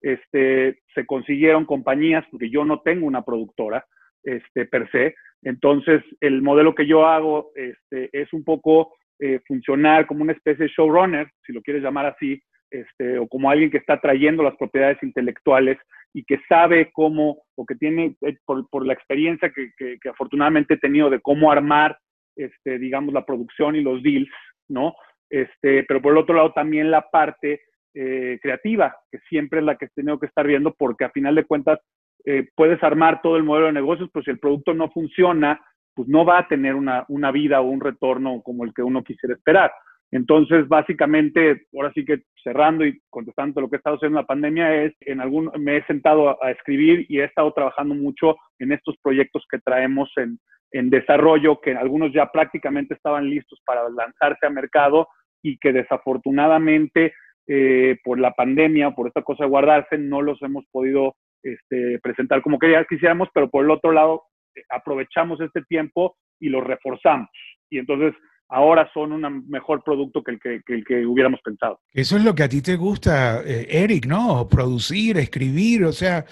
este, 0.00 0.80
se 0.94 1.06
consiguieron 1.06 1.66
compañías, 1.66 2.24
porque 2.30 2.50
yo 2.50 2.64
no 2.64 2.80
tengo 2.80 3.06
una 3.06 3.22
productora 3.22 3.84
este, 4.24 4.64
per 4.66 4.90
se. 4.90 5.14
Entonces, 5.42 6.02
el 6.20 6.42
modelo 6.42 6.74
que 6.74 6.86
yo 6.86 7.06
hago 7.06 7.52
este, 7.54 8.08
es 8.12 8.32
un 8.32 8.44
poco 8.44 8.94
eh, 9.20 9.40
funcionar 9.46 10.06
como 10.06 10.22
una 10.22 10.32
especie 10.32 10.64
de 10.64 10.72
showrunner, 10.76 11.30
si 11.46 11.52
lo 11.52 11.62
quieres 11.62 11.82
llamar 11.82 12.06
así, 12.06 12.42
este, 12.70 13.18
o 13.18 13.26
como 13.28 13.50
alguien 13.50 13.70
que 13.70 13.78
está 13.78 14.00
trayendo 14.00 14.42
las 14.42 14.56
propiedades 14.56 15.02
intelectuales 15.02 15.78
y 16.12 16.24
que 16.24 16.40
sabe 16.48 16.90
cómo, 16.92 17.42
o 17.54 17.66
que 17.66 17.74
tiene, 17.74 18.16
eh, 18.22 18.36
por, 18.44 18.86
la 18.86 18.92
experiencia 18.92 19.50
que, 19.50 19.70
que, 19.76 20.08
afortunadamente 20.08 20.74
he 20.74 20.78
tenido 20.78 21.10
de 21.10 21.20
cómo 21.20 21.50
armar, 21.52 21.98
este, 22.36 22.78
digamos, 22.78 23.12
la 23.12 23.24
producción 23.24 23.76
y 23.76 23.82
los 23.82 24.02
deals, 24.02 24.30
¿no? 24.68 24.94
Este, 25.28 25.84
pero 25.84 26.02
por 26.02 26.12
el 26.12 26.18
otro 26.18 26.34
lado 26.34 26.52
también 26.52 26.90
la 26.90 27.08
parte 27.10 27.60
eh, 27.94 28.38
creativa, 28.42 28.96
que 29.10 29.18
siempre 29.28 29.60
es 29.60 29.64
la 29.64 29.76
que 29.76 29.86
he 29.86 29.88
tenido 29.88 30.18
que 30.18 30.26
estar 30.26 30.46
viendo, 30.46 30.74
porque 30.74 31.04
a 31.04 31.10
final 31.10 31.34
de 31.34 31.44
cuentas 31.44 31.78
eh, 32.24 32.48
puedes 32.54 32.82
armar 32.82 33.20
todo 33.22 33.36
el 33.36 33.44
modelo 33.44 33.66
de 33.66 33.72
negocios, 33.72 34.10
pero 34.12 34.24
si 34.24 34.30
el 34.30 34.38
producto 34.38 34.74
no 34.74 34.90
funciona, 34.90 35.60
pues 35.94 36.08
no 36.08 36.24
va 36.24 36.38
a 36.38 36.48
tener 36.48 36.74
una, 36.74 37.04
una 37.08 37.30
vida 37.30 37.60
o 37.60 37.64
un 37.64 37.80
retorno 37.80 38.42
como 38.42 38.64
el 38.64 38.72
que 38.74 38.82
uno 38.82 39.02
quisiera 39.02 39.34
esperar. 39.34 39.72
Entonces, 40.12 40.66
básicamente, 40.66 41.66
ahora 41.74 41.92
sí 41.94 42.04
que 42.04 42.22
cerrando 42.42 42.84
y 42.84 43.00
contestando 43.10 43.60
lo 43.60 43.68
que 43.68 43.76
he 43.76 43.78
estado 43.78 43.96
haciendo 43.96 44.18
en 44.18 44.22
la 44.22 44.26
pandemia 44.26 44.82
es, 44.82 44.92
en 45.00 45.20
algún, 45.20 45.50
me 45.58 45.76
he 45.76 45.84
sentado 45.84 46.42
a, 46.42 46.50
escribir 46.50 47.06
y 47.08 47.20
he 47.20 47.24
estado 47.24 47.52
trabajando 47.52 47.94
mucho 47.94 48.36
en 48.58 48.72
estos 48.72 48.96
proyectos 49.02 49.44
que 49.48 49.58
traemos 49.58 50.10
en, 50.16 50.40
en 50.72 50.90
desarrollo, 50.90 51.60
que 51.60 51.76
algunos 51.76 52.12
ya 52.12 52.26
prácticamente 52.32 52.94
estaban 52.94 53.30
listos 53.30 53.60
para 53.64 53.88
lanzarse 53.88 54.46
a 54.46 54.50
mercado 54.50 55.06
y 55.42 55.58
que 55.58 55.72
desafortunadamente 55.72 57.14
eh, 57.46 57.98
por 58.04 58.18
la 58.18 58.32
pandemia, 58.32 58.90
por 58.92 59.08
esta 59.08 59.22
cosa 59.22 59.44
de 59.44 59.50
guardarse, 59.50 59.96
no 59.96 60.22
los 60.22 60.42
hemos 60.42 60.64
podido 60.70 61.14
este, 61.42 61.98
presentar 62.00 62.42
como 62.42 62.58
quisiéramos, 62.88 63.28
pero 63.32 63.48
por 63.48 63.64
el 63.64 63.70
otro 63.70 63.92
lado, 63.92 64.22
aprovechamos 64.70 65.40
este 65.40 65.62
tiempo 65.62 66.16
y 66.38 66.48
lo 66.48 66.60
reforzamos. 66.60 67.28
Y 67.70 67.78
entonces 67.78 68.14
ahora 68.50 68.90
son 68.92 69.12
un 69.12 69.48
mejor 69.48 69.82
producto 69.84 70.22
que 70.22 70.32
el 70.32 70.40
que, 70.40 70.74
el 70.74 70.84
que, 70.84 71.06
hubiéramos 71.06 71.40
pensado. 71.42 71.80
Eso 71.92 72.16
es 72.16 72.24
lo 72.24 72.34
que 72.34 72.42
a 72.42 72.48
ti 72.48 72.60
te 72.60 72.76
gusta, 72.76 73.42
eh, 73.44 73.66
Eric, 73.70 74.06
¿no? 74.06 74.48
Producir, 74.48 75.18
escribir, 75.18 75.84
o 75.84 75.92
sea, 75.92 76.24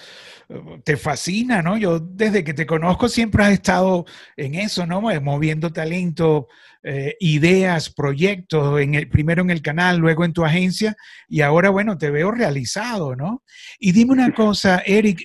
te 0.83 0.97
fascina, 0.97 1.61
¿no? 1.61 1.77
Yo 1.77 1.99
desde 1.99 2.43
que 2.43 2.53
te 2.53 2.65
conozco 2.65 3.07
siempre 3.07 3.43
has 3.43 3.53
estado 3.53 4.05
en 4.35 4.55
eso, 4.55 4.85
¿no? 4.85 5.09
Eh, 5.09 5.21
moviendo 5.21 5.71
talento, 5.71 6.47
eh, 6.83 7.15
ideas, 7.21 7.93
proyectos, 7.93 8.81
en 8.81 8.95
el, 8.95 9.09
primero 9.09 9.41
en 9.41 9.49
el 9.49 9.61
canal, 9.61 9.97
luego 9.97 10.25
en 10.25 10.33
tu 10.33 10.43
agencia, 10.43 10.95
y 11.29 11.39
ahora, 11.39 11.69
bueno, 11.69 11.97
te 11.97 12.11
veo 12.11 12.31
realizado, 12.31 13.15
¿no? 13.15 13.43
Y 13.79 13.93
dime 13.93 14.11
una 14.11 14.31
cosa, 14.35 14.83
Eric, 14.85 15.21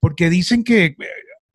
porque 0.00 0.30
dicen 0.30 0.64
que 0.64 0.96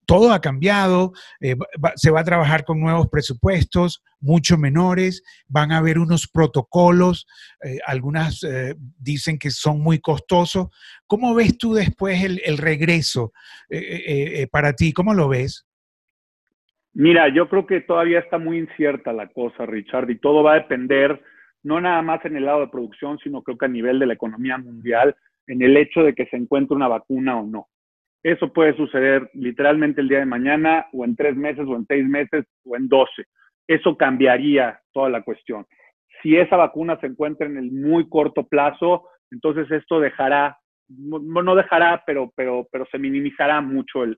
todo 0.05 0.31
ha 0.31 0.41
cambiado, 0.41 1.13
eh, 1.39 1.55
se 1.95 2.11
va 2.11 2.21
a 2.21 2.25
trabajar 2.25 2.63
con 2.63 2.79
nuevos 2.79 3.07
presupuestos, 3.09 4.03
mucho 4.19 4.57
menores, 4.57 5.23
van 5.47 5.71
a 5.71 5.77
haber 5.77 5.99
unos 5.99 6.27
protocolos, 6.27 7.27
eh, 7.63 7.77
algunas 7.85 8.43
eh, 8.43 8.75
dicen 8.77 9.37
que 9.37 9.49
son 9.49 9.81
muy 9.81 9.99
costosos. 9.99 10.67
¿Cómo 11.07 11.35
ves 11.35 11.57
tú 11.57 11.73
después 11.73 12.23
el, 12.23 12.41
el 12.45 12.57
regreso 12.57 13.31
para 14.51 14.73
ti? 14.73 14.93
¿Cómo 14.93 15.13
lo 15.13 15.27
ves? 15.27 15.65
Mira, 16.93 17.27
yo 17.33 17.49
creo 17.49 17.65
que 17.65 17.81
todavía 17.81 18.19
está 18.19 18.37
muy 18.37 18.59
incierta 18.59 19.13
la 19.13 19.27
cosa, 19.27 19.65
Richard, 19.65 20.09
y 20.11 20.19
todo 20.19 20.43
va 20.43 20.53
a 20.53 20.59
depender, 20.59 21.21
no 21.63 21.81
nada 21.81 22.01
más 22.03 22.23
en 22.25 22.35
el 22.35 22.45
lado 22.45 22.61
de 22.61 22.67
producción, 22.67 23.17
sino 23.19 23.41
creo 23.41 23.57
que 23.57 23.65
a 23.65 23.69
nivel 23.69 23.97
de 23.97 24.05
la 24.05 24.13
economía 24.13 24.57
mundial, 24.59 25.15
en 25.47 25.61
el 25.61 25.75
hecho 25.75 26.03
de 26.03 26.13
que 26.13 26.27
se 26.27 26.37
encuentre 26.37 26.75
una 26.75 26.87
vacuna 26.87 27.39
o 27.39 27.47
no. 27.47 27.67
Eso 28.23 28.53
puede 28.53 28.75
suceder 28.77 29.29
literalmente 29.33 29.99
el 29.99 30.07
día 30.07 30.19
de 30.19 30.25
mañana, 30.25 30.87
o 30.93 31.03
en 31.03 31.15
tres 31.15 31.35
meses, 31.35 31.65
o 31.67 31.75
en 31.75 31.85
seis 31.85 32.07
meses, 32.07 32.45
o 32.65 32.77
en 32.77 32.87
doce. 32.87 33.25
Eso 33.67 33.97
cambiaría 33.97 34.79
toda 34.93 35.09
la 35.09 35.23
cuestión. 35.23 35.65
Si 36.21 36.37
esa 36.37 36.55
vacuna 36.55 36.97
se 37.01 37.07
encuentra 37.07 37.47
en 37.47 37.57
el 37.57 37.69
muy 37.71 38.07
corto 38.07 38.47
plazo, 38.47 39.09
entonces 39.29 39.69
esto 39.71 39.99
dejará, 39.99 40.57
no, 40.87 41.55
dejará, 41.55 42.01
pero, 42.05 42.31
pero, 42.35 42.65
pero 42.71 42.85
se 42.89 42.97
minimizará 42.97 43.59
mucho 43.59 44.03
el, 44.03 44.17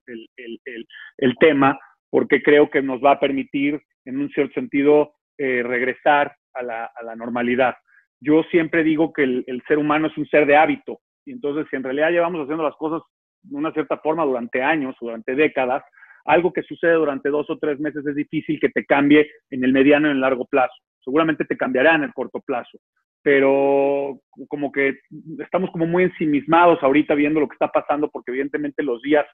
tema, 1.40 1.76
porque 2.08 2.42
creo 2.42 2.70
que 2.70 2.82
nos 2.82 3.02
va 3.02 3.12
a 3.12 3.20
permitir, 3.20 3.80
en 4.04 4.20
un 4.20 4.28
cierto 4.30 4.54
sentido, 4.54 5.14
eh, 5.36 5.64
regresar 5.64 6.36
a 6.54 6.62
la, 6.62 7.16
normalidad. 7.16 7.74
Yo 8.20 8.44
siempre 8.44 8.84
digo 8.84 9.12
que 9.12 9.24
el 9.24 9.62
ser 9.66 9.78
humano 9.78 10.06
es 10.06 10.16
un 10.16 10.26
ser 10.28 10.46
de 10.46 10.56
hábito, 10.56 11.00
y 11.24 11.32
entonces 11.32 11.66
si 11.68 11.76
en 11.76 11.82
realidad 11.82 12.10
llevamos 12.10 12.42
haciendo 12.42 12.62
las 12.62 12.76
cosas 12.76 13.02
una 13.50 13.72
cierta 13.72 13.98
forma 13.98 14.24
durante 14.24 14.62
años, 14.62 14.96
durante 15.00 15.34
décadas, 15.34 15.82
algo 16.26 16.52
que 16.52 16.62
sucede 16.62 16.92
durante 16.92 17.28
dos 17.28 17.48
o 17.50 17.58
tres 17.58 17.78
meses 17.78 18.04
es 18.06 18.14
difícil 18.14 18.58
que 18.60 18.68
te 18.68 18.84
cambie 18.84 19.30
en 19.50 19.64
el 19.64 19.72
mediano 19.72 20.08
y 20.08 20.10
en 20.10 20.16
el 20.16 20.20
largo 20.20 20.44
plazo. 20.46 20.74
Seguramente 21.04 21.44
te 21.44 21.56
cambiará 21.56 21.94
en 21.94 22.02
el 22.02 22.12
corto 22.12 22.40
plazo, 22.40 22.78
pero 23.22 24.20
como 24.48 24.72
que 24.72 24.98
estamos 25.38 25.70
como 25.70 25.86
muy 25.86 26.04
ensimismados 26.04 26.82
ahorita 26.82 27.14
viendo 27.14 27.38
lo 27.38 27.48
que 27.48 27.54
está 27.54 27.68
pasando 27.68 28.10
porque 28.10 28.32
evidentemente 28.32 28.82
los 28.82 29.00
días 29.02 29.24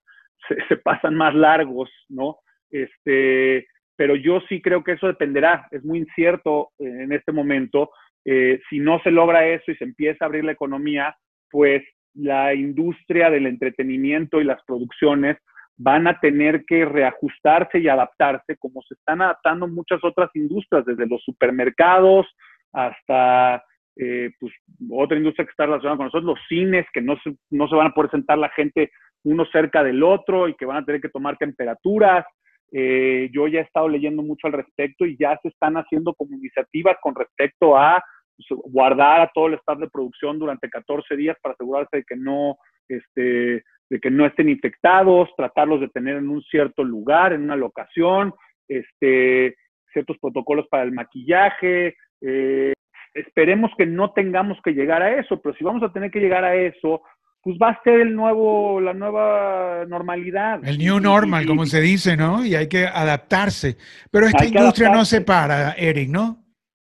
se, 0.68 0.76
pasan 0.76 1.14
más 1.14 1.34
largos, 1.34 1.90
¿no? 2.08 2.36
Este, 2.70 3.66
pero 3.96 4.14
yo 4.16 4.40
sí 4.48 4.60
creo 4.60 4.84
que 4.84 4.92
eso 4.92 5.06
dependerá, 5.06 5.66
es 5.70 5.82
muy 5.84 5.98
incierto 5.98 6.70
en 6.78 7.12
este 7.12 7.32
momento. 7.32 7.90
Eh, 8.24 8.60
si 8.68 8.78
no 8.78 9.00
se 9.02 9.10
logra 9.10 9.46
eso 9.48 9.70
y 9.70 9.76
se 9.76 9.84
empieza 9.84 10.24
a 10.24 10.26
abrir 10.26 10.44
la 10.44 10.52
economía, 10.52 11.16
pues 11.50 11.82
la 12.14 12.54
industria 12.54 13.30
del 13.30 13.46
entretenimiento 13.46 14.40
y 14.40 14.44
las 14.44 14.62
producciones 14.64 15.38
van 15.76 16.06
a 16.06 16.20
tener 16.20 16.64
que 16.64 16.84
reajustarse 16.84 17.78
y 17.78 17.88
adaptarse 17.88 18.56
como 18.58 18.82
se 18.82 18.94
están 18.94 19.22
adaptando 19.22 19.66
muchas 19.66 20.02
otras 20.04 20.30
industrias, 20.34 20.84
desde 20.84 21.06
los 21.06 21.22
supermercados 21.24 22.26
hasta 22.72 23.64
eh, 23.96 24.30
pues, 24.38 24.52
otra 24.90 25.16
industria 25.16 25.44
que 25.44 25.50
está 25.50 25.66
relacionada 25.66 25.96
con 25.96 26.06
nosotros, 26.06 26.24
los 26.24 26.46
cines, 26.48 26.86
que 26.92 27.00
no 27.00 27.16
se, 27.22 27.34
no 27.50 27.68
se 27.68 27.74
van 27.74 27.88
a 27.88 27.94
poder 27.94 28.10
sentar 28.10 28.38
la 28.38 28.48
gente 28.50 28.90
uno 29.24 29.44
cerca 29.52 29.84
del 29.84 30.02
otro 30.02 30.48
y 30.48 30.54
que 30.54 30.66
van 30.66 30.78
a 30.78 30.84
tener 30.84 31.00
que 31.00 31.08
tomar 31.08 31.36
temperaturas. 31.36 32.24
Eh, 32.72 33.28
yo 33.32 33.46
ya 33.48 33.60
he 33.60 33.62
estado 33.62 33.88
leyendo 33.88 34.22
mucho 34.22 34.46
al 34.46 34.54
respecto 34.54 35.04
y 35.04 35.16
ya 35.18 35.38
se 35.42 35.48
están 35.48 35.74
haciendo 35.76 36.14
como 36.14 36.34
iniciativas 36.34 36.96
con 37.02 37.14
respecto 37.14 37.76
a 37.76 38.02
guardar 38.50 39.20
a 39.20 39.30
todo 39.32 39.48
el 39.48 39.54
staff 39.54 39.78
de 39.78 39.90
producción 39.90 40.38
durante 40.38 40.68
14 40.68 41.16
días 41.16 41.36
para 41.42 41.54
asegurarse 41.54 41.98
de 41.98 42.04
que 42.04 42.16
no, 42.16 42.56
este, 42.88 43.64
de 43.90 44.00
que 44.00 44.10
no 44.10 44.26
estén 44.26 44.48
infectados, 44.48 45.28
tratarlos 45.36 45.80
de 45.80 45.88
tener 45.88 46.16
en 46.16 46.28
un 46.28 46.42
cierto 46.42 46.82
lugar, 46.84 47.32
en 47.32 47.42
una 47.42 47.56
locación, 47.56 48.34
este, 48.68 49.56
ciertos 49.92 50.16
protocolos 50.18 50.66
para 50.68 50.82
el 50.82 50.92
maquillaje. 50.92 51.96
Eh, 52.20 52.72
esperemos 53.14 53.70
que 53.76 53.86
no 53.86 54.12
tengamos 54.12 54.58
que 54.64 54.72
llegar 54.72 55.02
a 55.02 55.18
eso, 55.18 55.40
pero 55.40 55.54
si 55.56 55.64
vamos 55.64 55.82
a 55.82 55.92
tener 55.92 56.10
que 56.10 56.20
llegar 56.20 56.44
a 56.44 56.54
eso, 56.54 57.02
pues 57.42 57.58
va 57.60 57.70
a 57.70 57.82
ser 57.82 58.00
el 58.00 58.14
nuevo, 58.14 58.80
la 58.80 58.94
nueva 58.94 59.84
normalidad. 59.86 60.60
El 60.64 60.78
new 60.78 61.00
normal, 61.00 61.44
como 61.44 61.66
se 61.66 61.80
dice, 61.80 62.16
¿no? 62.16 62.46
Y 62.46 62.54
hay 62.54 62.68
que 62.68 62.86
adaptarse. 62.86 63.76
Pero 64.10 64.26
esta 64.26 64.44
industria 64.44 64.90
no 64.90 65.04
se 65.04 65.22
para, 65.22 65.72
Eric, 65.72 66.08
¿no? 66.08 66.41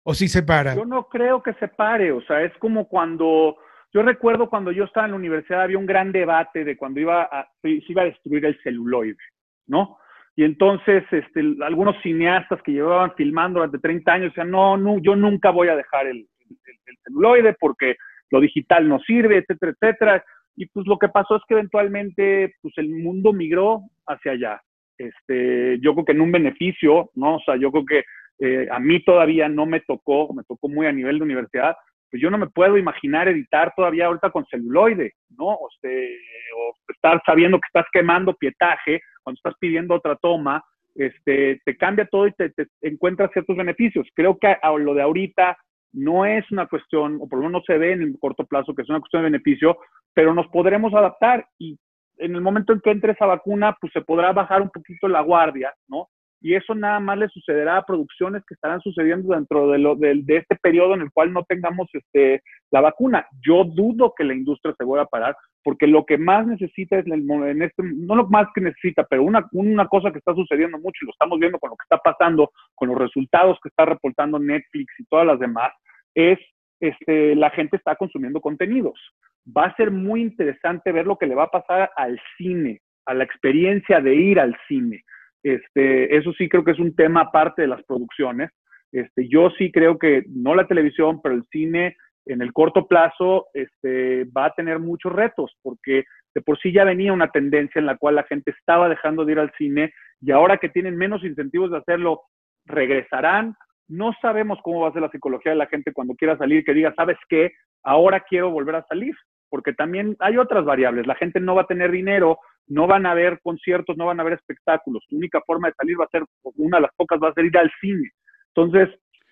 ¿O 0.08 0.14
sí 0.14 0.28
se 0.28 0.44
para? 0.44 0.76
Yo 0.76 0.86
no 0.86 1.08
creo 1.08 1.42
que 1.42 1.54
se 1.54 1.68
pare, 1.68 2.12
o 2.12 2.22
sea, 2.22 2.44
es 2.44 2.56
como 2.60 2.88
cuando, 2.88 3.58
yo 3.92 4.04
recuerdo 4.04 4.52
cuando 4.52 4.72
yo 4.72 4.84
estaba 4.84 5.08
en 5.08 5.14
la 5.14 5.18
universidad 5.18 5.64
había 5.64 5.80
un 5.80 5.88
gran 5.88 6.12
debate 6.12 6.64
de 6.64 6.78
cuando 6.78 7.00
iba 7.00 7.24
a, 7.24 7.50
se 7.64 7.82
iba 7.88 8.04
a 8.04 8.06
destruir 8.06 8.46
el 8.46 8.62
celuloide, 8.62 9.18
¿no? 9.66 9.98
Y 10.36 10.44
entonces 10.44 11.04
este, 11.10 11.42
algunos 11.64 11.96
cineastas 12.04 12.62
que 12.62 12.74
llevaban 12.74 13.16
filmando 13.16 13.60
durante 13.60 13.80
30 13.80 14.14
años 14.14 14.30
decían, 14.30 14.52
no, 14.52 14.78
no, 14.78 15.00
yo 15.00 15.16
nunca 15.16 15.50
voy 15.50 15.70
a 15.70 15.76
dejar 15.76 16.06
el, 16.06 16.28
el 16.50 16.98
celuloide 17.04 17.56
porque 17.60 17.96
lo 18.30 18.42
digital 18.42 18.88
no 18.88 19.00
sirve, 19.00 19.38
etcétera, 19.38 19.72
etcétera. 19.72 20.26
Y 20.56 20.68
pues 20.68 20.86
lo 20.86 21.00
que 21.00 21.10
pasó 21.10 21.38
es 21.38 21.42
que 21.48 21.56
eventualmente 21.56 22.54
pues 22.62 22.78
el 22.78 22.90
mundo 22.90 23.34
migró 23.34 23.82
hacia 24.06 24.34
allá. 24.34 24.62
Este, 25.00 25.80
yo 25.80 25.94
creo 25.94 26.06
que 26.06 26.12
en 26.12 26.22
un 26.22 26.32
beneficio, 26.32 27.10
¿no? 27.16 27.38
O 27.38 27.40
sea, 27.40 27.56
yo 27.56 27.72
creo 27.72 27.86
que 27.86 28.04
eh, 28.40 28.68
a 28.72 28.80
mí 28.80 29.04
todavía 29.04 29.48
no 29.50 29.66
me 29.66 29.80
tocó, 29.82 30.34
me 30.34 30.44
tocó 30.44 30.70
muy 30.70 30.88
a 30.88 30.92
nivel 30.92 31.18
de 31.18 31.24
universidad, 31.26 31.76
pues 32.10 32.22
yo 32.22 32.30
no 32.30 32.38
me 32.38 32.48
puedo 32.48 32.78
imaginar 32.78 33.28
editar 33.28 33.74
todavía 33.76 34.08
ahorita 34.08 34.30
con 34.30 34.46
celuloide, 34.46 35.14
¿no? 35.38 35.48
O, 35.48 35.70
este, 35.74 36.18
o 36.58 36.74
estar 36.94 37.22
sabiendo 37.26 37.58
que 37.58 37.68
estás 37.68 37.86
quemando 37.92 38.34
pietaje 38.36 39.02
cuando 39.24 39.38
estás 39.38 39.56
pidiendo 39.60 39.96
otra 39.96 40.16
toma, 40.16 40.64
este, 40.96 41.60
te 41.66 41.78
cambia 41.78 42.06
todo 42.06 42.28
y 42.28 42.32
te, 42.34 42.52
encuentras 42.82 43.32
ciertos 43.32 43.58
beneficios. 43.58 44.08
Creo 44.14 44.38
que 44.38 44.56
lo 44.80 44.94
de 44.94 45.02
ahorita 45.02 45.58
no 45.94 46.26
es 46.26 46.50
una 46.52 46.68
cuestión, 46.68 47.18
o 47.22 47.28
por 47.28 47.40
lo 47.40 47.46
menos 47.46 47.62
no 47.62 47.66
se 47.66 47.78
ve 47.78 47.94
en 47.94 48.02
el 48.02 48.18
corto 48.20 48.46
plazo 48.46 48.74
que 48.74 48.84
es 48.84 48.90
una 48.90 49.00
cuestión 49.00 49.24
de 49.24 49.32
beneficio, 49.32 49.78
pero 50.14 50.34
nos 50.34 50.48
podremos 50.48 50.94
adaptar 50.94 51.48
y 51.58 51.78
en 52.18 52.36
el 52.36 52.42
momento 52.42 52.74
en 52.74 52.80
que 52.80 52.92
entre 52.92 53.12
esa 53.12 53.26
vacuna, 53.26 53.76
pues 53.80 53.92
se 53.92 54.02
podrá 54.02 54.32
bajar 54.32 54.62
un 54.62 54.70
poquito 54.70 55.08
la 55.08 55.22
guardia, 55.22 55.74
¿no? 55.88 56.08
Y 56.42 56.56
eso 56.56 56.76
nada 56.76 57.00
más 57.00 57.18
le 57.18 57.30
sucederá 57.30 57.78
a 57.78 57.86
producciones 57.86 58.44
que 58.46 58.54
estarán 58.54 58.82
sucediendo 58.82 59.34
dentro 59.34 59.70
de, 59.72 59.80
lo, 59.80 59.96
de, 59.96 60.24
este 60.28 60.56
periodo 60.56 60.94
en 60.94 61.02
el 61.02 61.12
cual 61.12 61.34
no 61.34 61.44
tengamos 61.44 61.88
este, 61.94 62.44
la 62.72 62.82
vacuna. 62.82 63.26
Yo 63.46 63.64
dudo 63.64 64.14
que 64.16 64.24
la 64.24 64.36
industria 64.36 64.76
se 64.78 64.84
vuelva 64.84 65.06
a 65.06 65.10
parar, 65.10 65.36
porque 65.64 65.88
lo 65.88 66.06
que 66.06 66.18
más 66.18 66.46
necesita 66.46 67.00
es, 67.00 67.08
en 67.08 67.62
este, 67.62 67.84
no 67.84 68.16
lo 68.16 68.28
más 68.28 68.48
que 68.54 68.62
necesita, 68.62 69.06
pero 69.10 69.24
una, 69.24 69.48
una 69.54 69.88
cosa 69.88 70.12
que 70.12 70.20
está 70.20 70.36
sucediendo 70.36 70.78
mucho 70.78 71.00
y 71.02 71.06
lo 71.06 71.12
estamos 71.12 71.40
viendo 71.40 71.58
con 71.58 71.72
lo 71.72 71.76
que 71.76 71.84
está 71.84 71.98
pasando, 71.98 72.52
con 72.76 72.90
los 72.90 72.98
resultados 72.98 73.58
que 73.64 73.70
está 73.70 73.86
reportando 73.86 74.38
Netflix 74.38 74.94
y 75.00 75.06
todas 75.06 75.26
las 75.26 75.40
demás, 75.40 75.72
es 76.14 76.38
este, 76.80 77.36
la 77.36 77.50
gente 77.50 77.78
está 77.78 77.96
consumiendo 77.96 78.42
contenidos. 78.42 79.00
Va 79.46 79.66
a 79.66 79.76
ser 79.76 79.92
muy 79.92 80.22
interesante 80.22 80.92
ver 80.92 81.06
lo 81.06 81.18
que 81.18 81.28
le 81.28 81.36
va 81.36 81.44
a 81.44 81.52
pasar 81.52 81.92
al 81.96 82.20
cine, 82.38 82.82
a 83.06 83.14
la 83.14 83.24
experiencia 83.24 84.02
de 84.02 84.16
ir 84.16 84.40
al 84.40 84.56
cine. 84.68 85.04
Este, 85.46 86.18
eso 86.18 86.34
sí 86.34 86.50
creo 86.50 86.64
que 86.64 86.72
es 86.72 86.80
un 86.80 86.96
tema 86.96 87.22
aparte 87.22 87.62
de 87.62 87.68
las 87.68 87.84
producciones. 87.84 88.50
Este, 88.92 89.28
yo 89.30 89.52
sí 89.52 89.72
creo 89.72 90.00
que 90.00 90.24
no 90.28 90.56
la 90.56 90.66
televisión, 90.66 91.22
pero 91.22 91.36
el 91.36 91.44
cine 91.52 91.96
en 92.26 92.42
el 92.42 92.52
corto 92.52 92.88
plazo 92.88 93.46
este, 93.54 94.24
va 94.36 94.46
a 94.46 94.54
tener 94.56 94.80
muchos 94.80 95.14
retos, 95.14 95.56
porque 95.62 96.06
de 96.34 96.42
por 96.42 96.58
sí 96.58 96.72
ya 96.72 96.84
venía 96.84 97.14
una 97.14 97.30
tendencia 97.30 97.78
en 97.78 97.86
la 97.86 97.96
cual 97.96 98.16
la 98.16 98.24
gente 98.24 98.50
estaba 98.58 98.90
dejando 98.90 99.24
de 99.24 99.34
ir 99.34 99.40
al 99.40 99.54
cine 99.56 99.94
y 100.20 100.32
ahora 100.32 100.58
que 100.58 100.70
tienen 100.70 100.98
menos 100.98 101.24
incentivos 101.24 101.70
de 101.70 101.78
hacerlo, 101.78 102.24
regresarán. 102.66 103.54
No 103.88 104.14
sabemos 104.24 104.58
cómo 104.64 104.80
va 104.80 104.90
a 104.90 104.94
ser 104.94 105.04
la 105.04 105.12
psicología 105.12 105.52
de 105.52 105.60
la 105.60 105.68
gente 105.68 105.94
cuando 105.94 106.16
quiera 106.16 106.40
salir, 106.40 106.66
que 106.66 106.74
diga, 106.74 106.92
¿sabes 106.96 107.18
qué? 107.30 107.52
Ahora 107.84 108.22
quiero 108.28 108.50
volver 108.50 108.78
a 108.78 108.86
salir, 108.88 109.14
porque 109.48 109.74
también 109.74 110.16
hay 110.22 110.38
otras 110.38 110.66
variables. 110.66 111.06
La 111.06 111.14
gente 111.14 111.40
no 111.40 111.54
va 111.54 111.62
a 111.62 111.68
tener 111.68 111.92
dinero 111.92 112.40
no 112.68 112.88
van 112.88 113.06
a 113.06 113.12
haber 113.12 113.40
conciertos, 113.42 113.98
no 113.98 114.06
van 114.08 114.20
a 114.20 114.24
haber 114.24 114.34
espectáculos. 114.34 115.04
Tu 115.08 115.18
única 115.18 115.42
forma 115.46 115.68
de 115.68 115.76
salir 115.76 116.00
va 116.00 116.06
a 116.06 116.10
ser, 116.10 116.24
una 116.56 116.78
de 116.78 116.82
las 116.82 116.96
pocas 116.96 117.20
va 117.22 117.30
a 117.30 117.34
ser 117.34 117.46
ir 117.46 117.58
al 117.58 117.72
cine. 117.80 118.12
Entonces, 118.54 118.90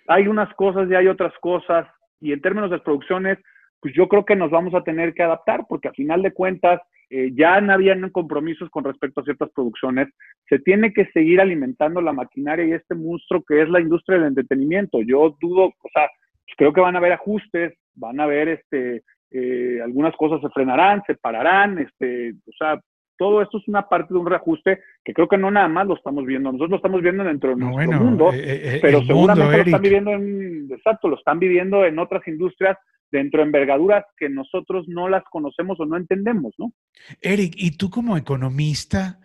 hay 0.08 0.28
unas 0.28 0.54
cosas 0.56 0.90
y 0.90 0.96
hay 0.96 1.08
otras 1.08 1.34
cosas. 1.40 1.88
Y 2.20 2.32
en 2.32 2.42
términos 2.42 2.70
de 2.70 2.80
producciones, 2.80 3.40
pues 3.80 3.94
yo 3.96 4.08
creo 4.08 4.26
que 4.26 4.36
nos 4.36 4.52
vamos 4.52 4.74
a 4.74 4.84
tener 4.84 5.14
que 5.14 5.24
adaptar, 5.24 5.66
porque 5.68 5.90
a 5.90 5.94
final 5.94 6.22
de 6.22 6.32
cuentas 6.32 6.80
eh, 7.10 7.32
ya 7.34 7.60
no 7.62 7.74
habían 7.74 8.10
compromisos 8.10 8.70
con 8.70 8.84
respecto 8.84 9.22
a 9.22 9.24
ciertas 9.24 9.50
producciones. 9.52 10.08
Se 10.48 10.60
tiene 10.60 10.94
que 10.94 11.06
seguir 11.08 11.42
alimentando 11.42 12.02
la 12.02 12.14
maquinaria 12.14 12.66
y 12.66 12.72
este 12.72 12.96
monstruo 12.96 13.44
que 13.48 13.62
es 13.62 13.70
la 13.70 13.82
industria 13.82 14.18
del 14.18 14.30
entretenimiento. 14.30 15.02
Yo 15.02 15.36
dudo, 15.40 15.66
o 15.66 15.90
sea, 15.94 16.08
pues 16.46 16.56
creo 16.58 16.74
que 16.74 16.82
van 16.82 16.96
a 16.96 17.00
haber 17.00 17.14
ajustes, 17.14 17.74
van 17.96 18.20
a 18.20 18.24
haber 18.24 18.48
este, 18.50 19.04
eh, 19.32 19.80
algunas 19.84 20.16
cosas 20.16 20.42
se 20.42 20.50
frenarán, 20.50 21.04
se 21.06 21.16
pararán, 21.16 21.80
este, 21.80 22.34
o 22.48 22.52
sea, 22.58 22.80
todo 23.18 23.42
esto 23.42 23.58
es 23.58 23.68
una 23.68 23.88
parte 23.88 24.14
de 24.14 24.20
un 24.20 24.26
reajuste 24.26 24.80
que 25.04 25.14
creo 25.14 25.28
que 25.28 25.38
no 25.38 25.52
nada 25.52 25.68
más 25.68 25.88
lo 25.88 25.96
estamos 25.96 26.26
viendo, 26.26 26.52
nosotros 26.52 26.72
lo 26.72 26.76
estamos 26.78 27.02
viendo 27.02 27.24
dentro 27.24 27.52
de 27.52 27.56
nuestro 27.58 28.02
mundo, 28.02 28.34
eh, 28.34 28.40
eh, 28.40 28.62
eh, 28.64 28.80
pero 28.82 29.04
seguramente 29.04 29.58
lo 29.58 29.64
están 29.64 29.82
viviendo 29.82 30.12
en, 30.12 30.68
exacto, 30.72 31.08
lo 31.08 31.18
están 31.18 31.40
viviendo 31.40 31.86
en 31.86 32.00
otras 32.00 32.28
industrias 32.28 32.78
dentro 33.12 33.40
de 33.40 33.46
envergaduras 33.46 34.06
que 34.18 34.28
nosotros 34.30 34.88
no 34.88 35.08
las 35.08 35.24
conocemos 35.26 35.80
o 35.80 35.86
no 35.86 35.98
entendemos, 35.98 36.54
¿no? 36.58 36.74
Eric, 37.22 37.54
y 37.58 37.78
tú 37.78 37.92
como 37.92 38.18
economista, 38.18 39.20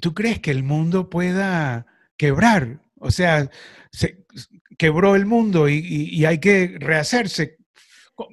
¿tú 0.00 0.14
crees 0.14 0.38
que 0.38 0.52
el 0.52 0.62
mundo 0.62 1.10
pueda 1.10 1.86
quebrar? 2.16 2.78
O 3.00 3.10
sea, 3.10 3.48
se 3.90 4.24
quebró 4.78 5.16
el 5.16 5.26
mundo 5.26 5.68
y 5.68 6.24
hay 6.24 6.38
que 6.38 6.76
rehacerse. 6.78 7.57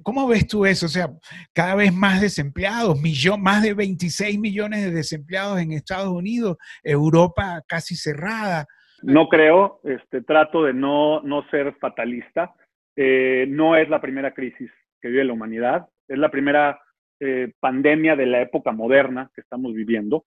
¿Cómo 0.03 0.27
ves 0.27 0.47
tú 0.47 0.65
eso? 0.65 0.87
O 0.87 0.89
sea, 0.89 1.09
cada 1.53 1.75
vez 1.75 1.93
más 1.93 2.21
desempleados, 2.21 2.99
millón, 2.99 3.41
más 3.41 3.61
de 3.61 3.73
26 3.73 4.39
millones 4.39 4.83
de 4.83 4.91
desempleados 4.91 5.59
en 5.59 5.71
Estados 5.71 6.09
Unidos, 6.09 6.57
Europa 6.83 7.61
casi 7.67 7.95
cerrada. 7.95 8.65
No 9.03 9.27
creo, 9.27 9.81
este, 9.83 10.21
trato 10.21 10.63
de 10.63 10.73
no, 10.73 11.21
no 11.21 11.47
ser 11.49 11.75
fatalista. 11.79 12.53
Eh, 12.95 13.45
no 13.49 13.75
es 13.75 13.89
la 13.89 14.01
primera 14.01 14.33
crisis 14.33 14.71
que 15.01 15.09
vive 15.09 15.25
la 15.25 15.33
humanidad, 15.33 15.87
es 16.07 16.17
la 16.17 16.31
primera 16.31 16.79
eh, 17.19 17.53
pandemia 17.59 18.15
de 18.15 18.25
la 18.25 18.41
época 18.41 18.71
moderna 18.71 19.29
que 19.35 19.41
estamos 19.41 19.73
viviendo. 19.73 20.25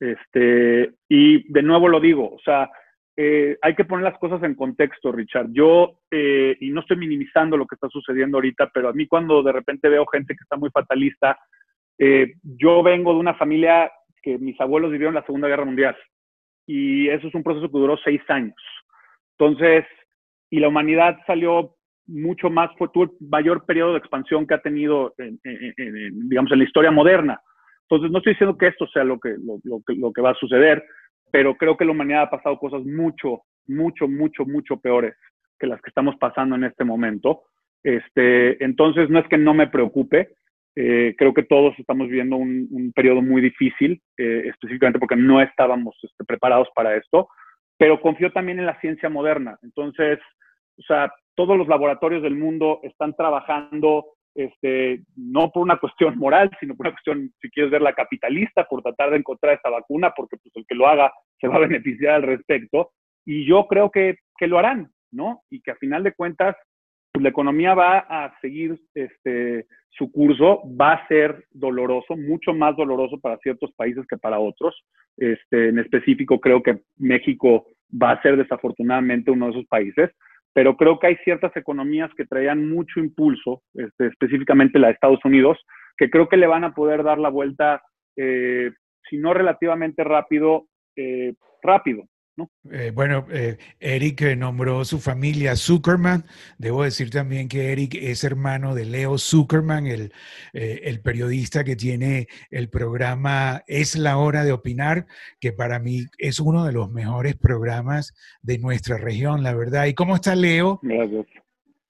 Este, 0.00 0.94
y 1.08 1.50
de 1.52 1.62
nuevo 1.62 1.88
lo 1.88 2.00
digo, 2.00 2.34
o 2.34 2.38
sea, 2.40 2.70
eh, 3.18 3.56
hay 3.62 3.74
que 3.74 3.86
poner 3.86 4.04
las 4.04 4.18
cosas 4.18 4.42
en 4.42 4.54
contexto, 4.54 5.10
Richard. 5.10 5.48
Yo, 5.50 6.00
eh, 6.10 6.54
y 6.60 6.68
no 6.68 6.80
estoy 6.80 6.98
minimizando 6.98 7.56
lo 7.56 7.66
que 7.66 7.76
está 7.76 7.88
sucediendo 7.88 8.36
ahorita, 8.36 8.70
pero 8.74 8.90
a 8.90 8.92
mí 8.92 9.06
cuando 9.06 9.42
de 9.42 9.52
repente 9.52 9.88
veo 9.88 10.04
gente 10.06 10.34
que 10.34 10.42
está 10.42 10.56
muy 10.56 10.68
fatalista, 10.70 11.38
eh, 11.98 12.34
yo 12.42 12.82
vengo 12.82 13.14
de 13.14 13.20
una 13.20 13.34
familia 13.34 13.90
que 14.22 14.36
mis 14.36 14.60
abuelos 14.60 14.92
vivieron 14.92 15.14
la 15.14 15.24
Segunda 15.24 15.48
Guerra 15.48 15.64
Mundial 15.64 15.96
y 16.66 17.08
eso 17.08 17.28
es 17.28 17.34
un 17.34 17.42
proceso 17.42 17.70
que 17.70 17.78
duró 17.78 17.96
seis 18.04 18.20
años. 18.28 18.56
Entonces, 19.38 19.86
y 20.50 20.60
la 20.60 20.68
humanidad 20.68 21.16
salió 21.26 21.74
mucho 22.06 22.50
más, 22.50 22.70
fue 22.76 22.88
tuvo 22.92 23.04
el 23.04 23.10
mayor 23.20 23.64
periodo 23.64 23.92
de 23.92 23.98
expansión 23.98 24.46
que 24.46 24.54
ha 24.54 24.60
tenido, 24.60 25.14
digamos, 25.16 26.52
en 26.52 26.58
la 26.58 26.64
historia 26.64 26.90
moderna. 26.90 27.40
Entonces, 27.88 28.10
no 28.10 28.18
estoy 28.18 28.34
diciendo 28.34 28.58
que 28.58 28.68
esto 28.68 28.86
sea 28.88 29.04
lo 29.04 29.18
que, 29.18 29.36
lo 29.64 30.12
que 30.12 30.22
va 30.22 30.30
a 30.30 30.34
suceder, 30.34 30.84
pero 31.30 31.56
creo 31.56 31.76
que 31.76 31.84
la 31.84 31.92
humanidad 31.92 32.22
ha 32.22 32.30
pasado 32.30 32.58
cosas 32.58 32.84
mucho, 32.84 33.42
mucho, 33.66 34.08
mucho, 34.08 34.44
mucho 34.44 34.76
peores 34.78 35.14
que 35.58 35.66
las 35.66 35.80
que 35.80 35.90
estamos 35.90 36.16
pasando 36.16 36.56
en 36.56 36.64
este 36.64 36.84
momento. 36.84 37.42
Este, 37.82 38.62
entonces, 38.64 39.10
no 39.10 39.18
es 39.18 39.28
que 39.28 39.38
no 39.38 39.54
me 39.54 39.68
preocupe, 39.68 40.36
eh, 40.74 41.14
creo 41.16 41.32
que 41.32 41.44
todos 41.44 41.74
estamos 41.78 42.08
viviendo 42.08 42.36
un, 42.36 42.92
periodo 42.94 43.22
muy 43.22 43.40
difícil, 43.40 44.02
eh, 44.18 44.42
específicamente 44.46 44.98
porque 44.98 45.16
no 45.16 45.40
estábamos 45.40 45.96
este, 46.02 46.24
preparados 46.24 46.68
para 46.74 46.96
esto, 46.96 47.28
pero 47.78 48.00
confío 48.00 48.30
también 48.32 48.58
en 48.58 48.66
la 48.66 48.78
ciencia 48.80 49.08
moderna. 49.08 49.58
Entonces, 49.62 50.18
o 50.78 50.82
sea, 50.82 51.10
todos 51.34 51.56
los 51.56 51.68
laboratorios 51.68 52.22
del 52.22 52.36
mundo 52.36 52.80
están 52.82 53.14
trabajando 53.14 54.15
este, 54.36 55.02
no 55.16 55.50
por 55.50 55.62
una 55.62 55.78
cuestión 55.78 56.18
moral, 56.18 56.50
sino 56.60 56.76
por 56.76 56.86
una 56.86 56.94
cuestión, 56.94 57.32
si 57.40 57.50
quieres 57.50 57.72
verla, 57.72 57.94
capitalista, 57.94 58.64
por 58.64 58.82
tratar 58.82 59.10
de 59.10 59.16
encontrar 59.16 59.54
esta 59.54 59.70
vacuna, 59.70 60.12
porque 60.14 60.36
pues, 60.36 60.54
el 60.56 60.66
que 60.66 60.74
lo 60.74 60.86
haga 60.86 61.10
se 61.40 61.48
va 61.48 61.56
a 61.56 61.66
beneficiar 61.66 62.14
al 62.14 62.22
respecto. 62.22 62.90
Y 63.24 63.46
yo 63.46 63.66
creo 63.66 63.90
que, 63.90 64.16
lo 64.40 64.58
harán, 64.58 64.90
¿no? 65.10 65.42
Y 65.50 65.60
que 65.62 65.70
a 65.70 65.76
final 65.76 66.04
de 66.04 66.12
cuentas, 66.12 66.54
pues, 67.12 67.22
la 67.22 67.30
economía 67.30 67.74
va 67.74 67.98
a 67.98 68.38
seguir 68.40 68.78
este, 68.94 69.66
su 69.88 70.12
curso, 70.12 70.62
va 70.78 70.92
a 70.92 71.08
ser 71.08 71.46
doloroso, 71.50 72.14
mucho 72.16 72.52
más 72.52 72.76
doloroso 72.76 73.18
para 73.18 73.38
ciertos 73.38 73.72
países 73.72 74.04
que 74.06 74.18
para 74.18 74.38
otros. 74.38 74.76
Este, 75.16 75.70
en 75.70 75.78
específico, 75.78 76.38
creo 76.40 76.62
que 76.62 76.82
México 76.98 77.66
va 77.90 78.12
a 78.12 78.22
ser 78.22 78.36
desafortunadamente 78.36 79.30
uno 79.30 79.46
de 79.46 79.52
esos 79.52 79.66
países 79.66 80.10
pero 80.56 80.74
creo 80.74 80.98
que 80.98 81.08
hay 81.08 81.16
ciertas 81.16 81.54
economías 81.54 82.10
que 82.16 82.24
traían 82.24 82.70
mucho 82.70 82.98
impulso, 82.98 83.62
este, 83.74 84.06
específicamente 84.06 84.78
la 84.78 84.86
de 84.86 84.94
Estados 84.94 85.22
Unidos, 85.22 85.58
que 85.98 86.08
creo 86.08 86.30
que 86.30 86.38
le 86.38 86.46
van 86.46 86.64
a 86.64 86.72
poder 86.72 87.02
dar 87.02 87.18
la 87.18 87.28
vuelta, 87.28 87.82
eh, 88.16 88.70
si 89.06 89.18
no 89.18 89.34
relativamente 89.34 90.02
rápido, 90.02 90.68
eh, 90.96 91.34
rápido. 91.62 92.04
Eh, 92.70 92.92
bueno, 92.94 93.26
eh, 93.30 93.56
Eric 93.80 94.36
nombró 94.36 94.84
su 94.84 94.98
familia 94.98 95.56
Zuckerman. 95.56 96.24
Debo 96.58 96.84
decir 96.84 97.10
también 97.10 97.48
que 97.48 97.72
Eric 97.72 97.94
es 97.94 98.24
hermano 98.24 98.74
de 98.74 98.84
Leo 98.84 99.16
Zuckerman, 99.16 99.86
el, 99.86 100.12
eh, 100.52 100.80
el, 100.84 101.00
periodista 101.00 101.64
que 101.64 101.76
tiene 101.76 102.26
el 102.50 102.68
programa 102.68 103.62
Es 103.66 103.96
la 103.96 104.18
hora 104.18 104.44
de 104.44 104.52
opinar, 104.52 105.06
que 105.40 105.52
para 105.52 105.78
mí 105.78 106.04
es 106.18 106.40
uno 106.40 106.64
de 106.64 106.72
los 106.72 106.90
mejores 106.90 107.36
programas 107.36 108.14
de 108.42 108.58
nuestra 108.58 108.98
región, 108.98 109.42
la 109.42 109.54
verdad. 109.54 109.86
¿Y 109.86 109.94
cómo 109.94 110.14
está 110.14 110.34
Leo? 110.34 110.80
Gracias. 110.82 111.26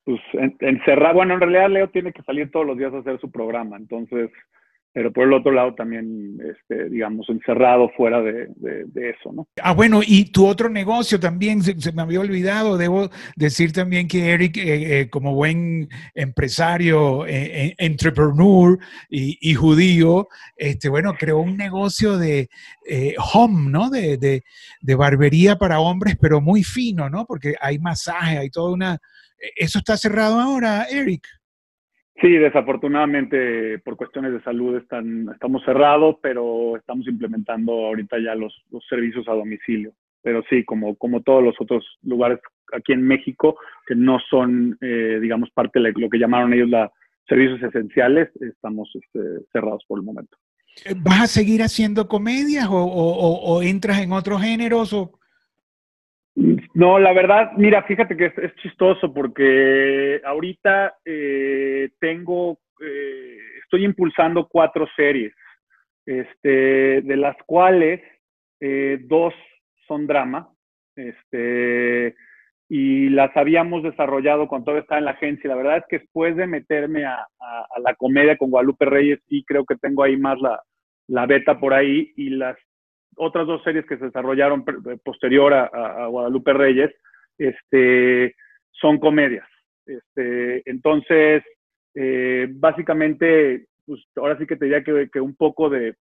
Pues 0.05 0.21
encerrado, 0.61 1.15
bueno, 1.15 1.35
en 1.35 1.41
realidad 1.41 1.69
Leo 1.69 1.91
tiene 1.91 2.13
que 2.13 2.23
salir 2.23 2.51
todos 2.53 2.65
los 2.65 2.79
días 2.79 2.95
a 2.95 2.99
hacer 2.99 3.19
su 3.19 3.29
programa, 3.29 3.77
entonces 3.77 4.31
pero 4.97 5.13
por 5.13 5.25
el 5.25 5.35
otro 5.35 5.53
lado 5.53 5.75
también, 5.75 6.39
este, 6.41 6.89
digamos, 6.89 7.29
encerrado 7.29 7.91
fuera 7.99 8.23
de, 8.23 8.49
eso, 8.95 9.31
¿no? 9.31 9.47
Ah, 9.63 9.75
bueno, 9.75 10.01
y 10.03 10.33
tu 10.33 10.47
otro 10.47 10.71
negocio 10.71 11.21
también, 11.21 11.63
se, 11.63 11.93
me 11.93 12.01
había 12.01 12.21
olvidado, 12.21 12.79
debo 12.79 13.11
decir 13.37 13.73
también 13.75 14.09
que 14.09 14.31
Eric, 14.31 14.57
eh, 14.57 15.01
eh, 15.01 15.11
como 15.11 15.35
buen 15.35 15.91
empresario, 16.15 17.27
eh, 17.27 17.75
entrepreneur 17.77 18.79
y, 19.11 19.53
judío, 19.53 20.29
este, 20.57 20.89
bueno, 20.89 21.13
creó 21.13 21.41
un 21.41 21.59
negocio 21.59 22.17
de 22.17 22.49
home, 23.35 23.71
¿no? 23.71 23.91
De, 23.91 24.17
de 24.17 24.95
barbería 24.95 25.57
para 25.57 25.79
hombres, 25.79 26.17
pero 26.19 26.41
muy 26.41 26.63
fino, 26.63 27.11
¿no? 27.11 27.27
Porque 27.27 27.55
hay 27.61 27.79
masaje, 27.79 28.39
hay 28.39 28.49
toda 28.49 28.73
una... 28.73 28.99
¿Eso 29.57 29.79
está 29.79 29.99
cerrado 29.99 30.41
ahora, 30.41 30.87
Eric? 30.91 31.27
Sí, 32.21 32.31
desafortunadamente 32.31 33.79
por 33.81 33.97
cuestiones 33.97 34.33
de 34.33 34.43
salud 34.43 34.77
están, 34.77 35.29
estamos 35.35 35.63
cerrados, 35.65 36.17
pero 36.23 36.77
estamos 36.77 37.07
implementando 37.07 37.73
ahorita 37.73 38.17
ya 38.19 38.35
los, 38.35 38.55
servicios 38.89 39.29
a 39.29 39.33
domicilio. 39.33 39.93
Pero 40.23 40.43
sí, 40.49 40.65
como, 40.65 40.97
como 40.97 41.21
todos 41.21 41.45
los 41.45 41.55
otros 41.61 41.85
lugares 42.03 42.41
aquí 42.73 42.93
en 42.93 43.03
México, 43.03 43.59
que 43.87 43.95
no 43.95 44.19
son, 44.31 44.79
eh, 44.81 45.19
digamos, 45.21 45.51
parte 45.51 45.79
de 45.79 45.93
lo 45.95 46.09
que 46.09 46.19
llamaron 46.19 46.55
ellos 46.55 46.71
los 46.71 46.91
servicios 47.29 47.63
esenciales, 47.63 48.31
estamos 48.41 48.91
este, 48.95 49.21
cerrados 49.53 49.85
por 49.87 49.99
el 49.99 50.05
momento. 50.05 50.37
¿Vas 51.03 51.23
a 51.23 51.27
seguir 51.27 51.63
haciendo 51.63 52.09
comedias 52.09 52.67
o, 52.69 52.77
o 52.77 53.63
entras 53.63 54.01
en 54.01 54.13
otros 54.13 54.43
géneros? 54.43 54.93
O... 54.93 55.16
No, 56.75 56.99
la 56.99 57.15
verdad, 57.15 57.53
mira, 57.57 57.83
fíjate 57.85 58.15
que 58.15 58.27
es, 58.27 58.55
chistoso 58.57 59.13
porque 59.13 60.21
ahorita 60.23 60.97
eh, 61.03 61.89
tengo, 61.99 62.59
eh, 62.79 63.39
estoy 63.63 63.87
impulsando 63.87 64.47
cuatro 64.47 64.87
series, 64.95 65.33
este, 66.05 67.01
de 67.01 67.17
las 67.17 67.37
cuales 67.47 68.03
eh, 68.61 68.99
dos 69.05 69.33
son 69.89 70.07
drama, 70.07 70.51
este, 70.95 72.15
y 72.69 73.09
las 73.09 73.35
habíamos 73.35 73.83
desarrollado 73.83 74.47
cuando 74.47 74.77
estaba 74.77 74.99
en 74.99 75.07
la 75.07 75.13
agencia. 75.13 75.49
La 75.49 75.57
verdad 75.57 75.79
es 75.79 75.85
que 75.89 76.01
después 76.01 76.37
de 76.37 76.47
meterme 76.47 77.07
a, 77.07 77.27
la 77.83 77.95
comedia 77.95 78.37
con 78.37 78.51
Guadalupe 78.51 78.85
Reyes, 78.85 79.21
sí 79.29 79.43
creo 79.47 79.65
que 79.65 79.77
tengo 79.77 80.03
ahí 80.03 80.19
más 80.19 80.39
la, 80.41 80.61
la 81.09 81.25
beta 81.25 81.59
por 81.59 81.73
ahí 81.73 82.13
y 82.17 82.29
las 82.29 82.59
otras 83.17 83.47
dos 83.47 83.63
series 83.63 83.87
que 83.87 83.99
se 83.99 84.07
desarrollaron 84.07 84.65
posterior 85.05 85.53
a, 85.55 86.07
Guadalupe 86.07 86.53
Reyes, 86.53 86.91
este, 87.39 88.35
son 88.71 88.99
comedias. 88.99 89.49
Este, 89.87 90.63
entonces, 90.69 91.43
eh, 91.95 92.49
básicamente, 92.51 93.67
pues 93.87 94.05
ahora 94.17 94.37
sí 94.39 94.47
que 94.47 94.57
te 94.57 94.67
diría 94.67 94.83
que, 94.85 95.21
un 95.21 95.35
poco 95.35 95.71
de, 95.71 95.95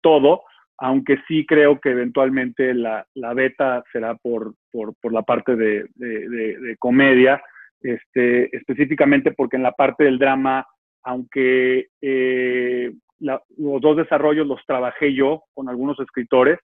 todo, 0.00 0.42
aunque 0.78 1.18
sí 1.26 1.44
creo 1.46 1.80
que 1.80 1.90
eventualmente 1.90 2.72
la, 2.74 3.06
beta 3.34 3.82
será 3.92 4.14
por, 4.14 4.54
por, 4.70 5.12
la 5.12 5.22
parte 5.22 5.56
de, 5.56 6.76
comedia, 6.78 7.42
este, 7.80 8.54
específicamente 8.56 9.32
porque 9.32 9.56
en 9.56 9.62
la 9.62 9.72
parte 9.72 10.04
del 10.04 10.18
drama, 10.18 10.66
aunque 11.02 11.88
eh, 12.00 12.92
los 13.20 13.80
dos 13.80 13.96
desarrollos 13.96 14.46
los 14.46 14.64
trabajé 14.66 15.14
yo 15.14 15.44
con 15.54 15.68
algunos 15.68 15.98
escritores. 16.00 16.58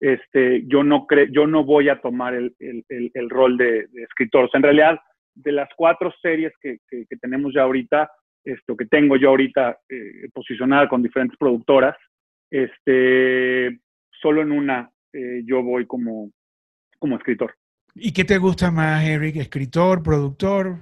Este, 0.00 0.64
yo, 0.66 0.84
no 0.84 1.06
cre 1.06 1.28
yo 1.32 1.46
no 1.46 1.64
voy 1.64 1.88
a 1.88 2.00
tomar 2.00 2.34
el, 2.34 2.54
el, 2.58 3.30
rol 3.30 3.56
de, 3.56 3.88
escritor. 3.94 4.48
en 4.52 4.62
realidad, 4.62 4.98
de 5.34 5.52
las 5.52 5.68
cuatro 5.76 6.12
series 6.22 6.52
que, 6.60 6.78
que, 6.88 7.16
tenemos 7.20 7.52
ya 7.52 7.62
ahorita, 7.62 8.10
esto 8.44 8.76
que 8.76 8.86
tengo 8.86 9.16
yo 9.16 9.30
ahorita 9.30 9.78
eh, 9.88 10.28
posicionada 10.32 10.88
con 10.88 11.02
diferentes 11.02 11.36
productoras, 11.36 11.96
este, 12.50 13.78
solo 14.20 14.42
en 14.42 14.52
una 14.52 14.90
eh, 15.12 15.42
yo 15.44 15.62
voy 15.62 15.86
como, 15.86 16.30
como 16.98 17.16
escritor. 17.16 17.54
¿Y 17.94 18.12
qué 18.12 18.24
te 18.24 18.38
gusta 18.38 18.70
más, 18.70 19.04
Eric? 19.04 19.36
¿Escritor, 19.36 20.02
productor? 20.02 20.76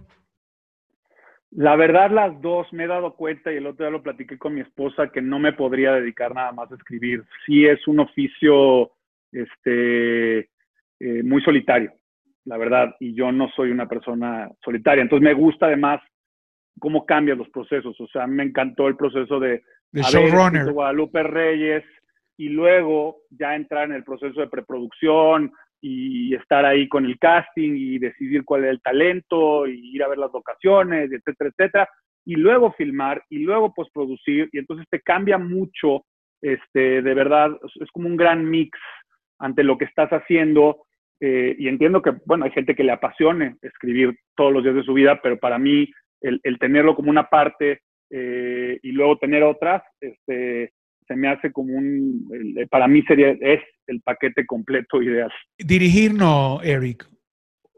La 1.52 1.76
verdad, 1.76 2.11
las 2.11 2.40
dos 2.40 2.70
me 2.72 2.85
he 2.85 2.87
dado 2.87 3.14
cuenta 3.14 3.52
y 3.52 3.56
el 3.56 3.66
otro 3.66 3.87
día 3.87 3.90
lo 3.90 4.02
platiqué 4.02 4.37
con 4.37 4.54
mi 4.54 4.61
esposa 4.61 5.09
que 5.09 5.22
no 5.22 5.38
me 5.38 5.52
podría 5.52 5.92
dedicar 5.92 6.35
nada 6.35 6.52
más 6.52 6.70
a 6.70 6.74
escribir. 6.74 7.24
Sí 7.46 7.66
es 7.66 7.87
un 7.87 8.00
oficio 8.00 8.90
este, 9.32 10.38
eh, 10.38 11.22
muy 11.22 11.42
solitario, 11.42 11.92
la 12.44 12.56
verdad, 12.56 12.94
y 13.00 13.14
yo 13.14 13.32
no 13.32 13.48
soy 13.50 13.70
una 13.70 13.88
persona 13.88 14.50
solitaria. 14.62 15.02
Entonces 15.02 15.24
me 15.24 15.35
gusta 15.35 15.66
además 15.66 16.00
cómo 16.78 17.06
cambian 17.06 17.38
los 17.38 17.48
procesos. 17.50 17.98
O 18.00 18.06
sea, 18.09 18.26
me 18.26 18.42
encantó 18.42 18.88
el 18.88 18.96
proceso 18.96 19.38
de, 19.40 19.62
de 19.92 20.02
showrunner. 20.02 20.72
Guadalupe 20.72 21.22
Reyes 21.22 21.85
y 22.37 22.48
luego 22.48 23.22
ya 23.30 23.54
entrar 23.54 23.85
en 23.85 23.96
el 23.96 24.04
proceso 24.04 24.40
de 24.40 24.48
preproducción, 24.48 25.52
y 25.80 26.34
estar 26.34 26.64
ahí 26.64 26.88
con 26.88 27.04
el 27.04 27.18
casting 27.18 27.74
y 27.76 27.98
decidir 27.98 28.44
cuál 28.44 28.64
es 28.64 28.70
el 28.70 28.80
talento 28.80 29.66
y 29.66 29.94
ir 29.94 30.02
a 30.02 30.08
ver 30.08 30.18
las 30.18 30.32
locaciones, 30.32 31.10
etcétera, 31.12 31.50
etcétera, 31.50 31.88
y 32.24 32.34
luego 32.36 32.72
filmar 32.72 33.22
y 33.30 33.38
luego 33.40 33.72
postproducir 33.72 34.48
y 34.52 34.58
entonces 34.58 34.86
te 34.90 35.00
cambia 35.00 35.38
mucho, 35.38 36.04
este, 36.42 37.02
de 37.02 37.14
verdad, 37.14 37.50
es 37.80 37.90
como 37.92 38.08
un 38.08 38.16
gran 38.16 38.48
mix 38.48 38.78
ante 39.38 39.62
lo 39.62 39.78
que 39.78 39.84
estás 39.84 40.10
haciendo 40.10 40.86
eh, 41.20 41.54
y 41.58 41.68
entiendo 41.68 42.02
que, 42.02 42.12
bueno, 42.26 42.44
hay 42.44 42.50
gente 42.50 42.74
que 42.74 42.84
le 42.84 42.92
apasione 42.92 43.56
escribir 43.62 44.18
todos 44.34 44.52
los 44.52 44.62
días 44.62 44.74
de 44.74 44.82
su 44.82 44.92
vida, 44.92 45.20
pero 45.22 45.38
para 45.38 45.58
mí 45.58 45.88
el, 46.20 46.40
el 46.42 46.58
tenerlo 46.58 46.94
como 46.94 47.10
una 47.10 47.28
parte 47.28 47.80
eh, 48.10 48.78
y 48.82 48.92
luego 48.92 49.18
tener 49.18 49.42
otras, 49.42 49.82
este, 50.00 50.72
se 51.07 51.16
me 51.16 51.29
hace 51.29 51.53
como 51.53 51.75
un, 51.75 52.29
para 52.71 52.88
mí 52.88 53.03
sería, 53.03 53.31
es 53.40 53.61
el 53.87 54.01
paquete 54.03 54.45
completo 54.47 55.03
ideal. 55.03 55.31
Dirigir 55.59 56.14
no, 56.14 56.61
Eric, 56.62 57.07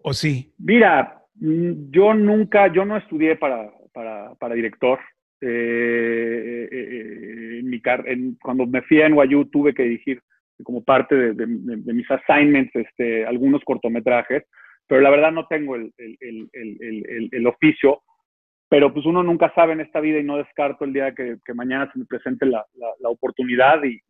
¿o 0.03 0.12
sí? 0.12 0.53
Mira, 0.59 1.23
mm, 1.35 1.91
yo 1.91 2.14
nunca, 2.14 2.73
yo 2.73 2.85
no 2.85 2.97
estudié 2.97 3.37
para, 3.37 3.71
para, 3.93 4.35
para 4.35 4.55
director. 4.55 4.99
Eh, 5.41 6.69
eh, 6.73 7.59
en 7.61 7.71
mi 7.71 7.81
en, 8.07 8.37
cuando 8.43 8.67
me 8.67 8.83
fui 8.83 9.01
a 9.03 9.09
NYU 9.09 9.45
tuve 9.47 9.73
que 9.73 9.85
dirigir 9.85 10.21
como 10.64 10.83
parte 10.83 11.14
de, 11.14 11.35
de, 11.35 11.95
mis 11.95 12.11
assignments 12.11 12.75
este, 12.75 13.25
algunos 13.25 13.62
cortometrajes, 13.62 14.43
pero 14.88 15.01
la 15.01 15.11
verdad 15.11 15.31
no 15.31 15.47
tengo 15.47 15.77
el, 15.77 15.93
el, 15.97 16.49
el, 16.53 17.29
el 17.31 17.47
oficio 17.47 18.03
pero 18.68 18.92
pues 18.92 19.07
uno 19.07 19.22
nunca 19.22 19.52
sabe 19.54 19.72
en 19.72 19.81
esta 19.81 20.00
vida 20.00 20.18
y 20.18 20.24
no 20.24 20.37
descarto 20.37 20.85
el 20.85 20.92
día 20.92 21.14
que, 21.14 21.38
mañana 21.54 21.90
se 21.92 21.98
me 21.98 22.04
presente 22.04 22.46
la, 22.46 22.64
la, 23.00 23.09
oportunidad 23.09 23.83
y, 23.83 24.00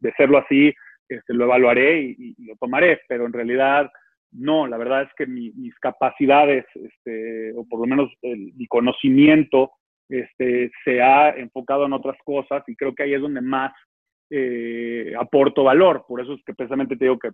de 0.00 0.12
serlo 0.16 0.38
así, 0.38 0.74
este, 1.08 1.34
lo 1.34 1.44
evaluaré 1.44 2.00
y, 2.00 2.34
lo 2.46 2.56
tomaré, 2.56 3.00
pero 3.08 3.26
en 3.26 3.32
realidad 3.32 3.90
no, 4.32 4.66
la 4.66 4.76
verdad 4.76 5.02
es 5.02 5.08
que 5.16 5.26
mis 5.26 5.78
capacidades, 5.78 6.64
este, 6.74 7.52
o 7.54 7.66
por 7.68 7.80
lo 7.80 7.86
menos 7.86 8.10
mi 8.22 8.66
conocimiento, 8.66 9.72
este, 10.08 10.70
se 10.84 11.00
ha 11.00 11.30
enfocado 11.30 11.86
en 11.86 11.92
otras 11.94 12.16
cosas 12.24 12.62
y 12.66 12.76
creo 12.76 12.94
que 12.94 13.02
ahí 13.02 13.14
es 13.14 13.20
donde 13.20 13.40
más 13.40 13.72
eh, 14.30 15.12
aporto 15.18 15.64
valor. 15.64 16.04
Por 16.06 16.20
eso 16.20 16.34
es 16.34 16.42
que 16.44 16.54
precisamente 16.54 16.96
te 16.96 17.04
digo 17.06 17.18
que 17.18 17.30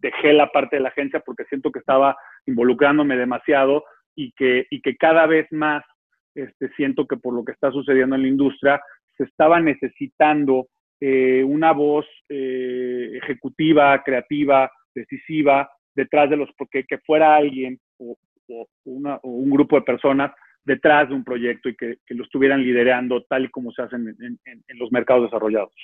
dejé 0.00 0.32
la 0.32 0.50
parte 0.50 0.76
de 0.76 0.82
la 0.82 0.88
agencia 0.88 1.20
porque 1.20 1.44
siento 1.44 1.70
que 1.70 1.78
estaba 1.78 2.16
involucrándome 2.46 3.16
demasiado 3.16 3.84
y 4.18 4.32
que, 4.32 4.66
y 4.68 4.80
que 4.80 4.96
cada 4.96 5.26
vez 5.26 5.46
más 5.52 5.84
este, 6.34 6.68
siento 6.76 7.06
que 7.06 7.16
por 7.16 7.32
lo 7.32 7.44
que 7.44 7.52
está 7.52 7.70
sucediendo 7.70 8.16
en 8.16 8.22
la 8.22 8.28
industria 8.28 8.80
se 9.16 9.22
estaba 9.24 9.60
necesitando 9.60 10.66
eh, 11.00 11.44
una 11.44 11.72
voz 11.72 12.04
eh, 12.28 13.12
ejecutiva, 13.22 14.02
creativa, 14.02 14.68
decisiva, 14.92 15.70
detrás 15.94 16.28
de 16.30 16.36
los, 16.36 16.48
porque 16.58 16.82
que 16.84 16.98
fuera 16.98 17.36
alguien 17.36 17.78
o, 17.98 18.16
un 18.84 19.50
grupo 19.50 19.76
de 19.76 19.82
personas 19.82 20.32
detrás 20.64 21.10
de 21.10 21.14
un 21.14 21.22
proyecto 21.22 21.68
y 21.68 21.76
que, 21.76 21.98
lo 22.08 22.24
estuvieran 22.24 22.62
liderando 22.62 23.22
tal 23.24 23.44
y 23.44 23.50
como 23.50 23.70
se 23.72 23.82
hacen 23.82 24.08
en, 24.08 24.38
en, 24.46 24.78
los 24.78 24.90
mercados 24.90 25.24
desarrollados. 25.24 25.74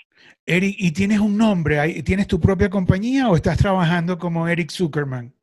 Eric, 0.46 0.74
¿y 0.78 0.92
tienes 0.92 1.20
un 1.20 1.36
nombre? 1.36 2.02
¿Tienes 2.02 2.26
tu 2.26 2.40
propia 2.40 2.70
compañía 2.70 3.28
o 3.28 3.36
estás 3.36 3.58
trabajando 3.58 4.18
como 4.18 4.48
Eric 4.48 4.70
Zuckerman? 4.70 5.34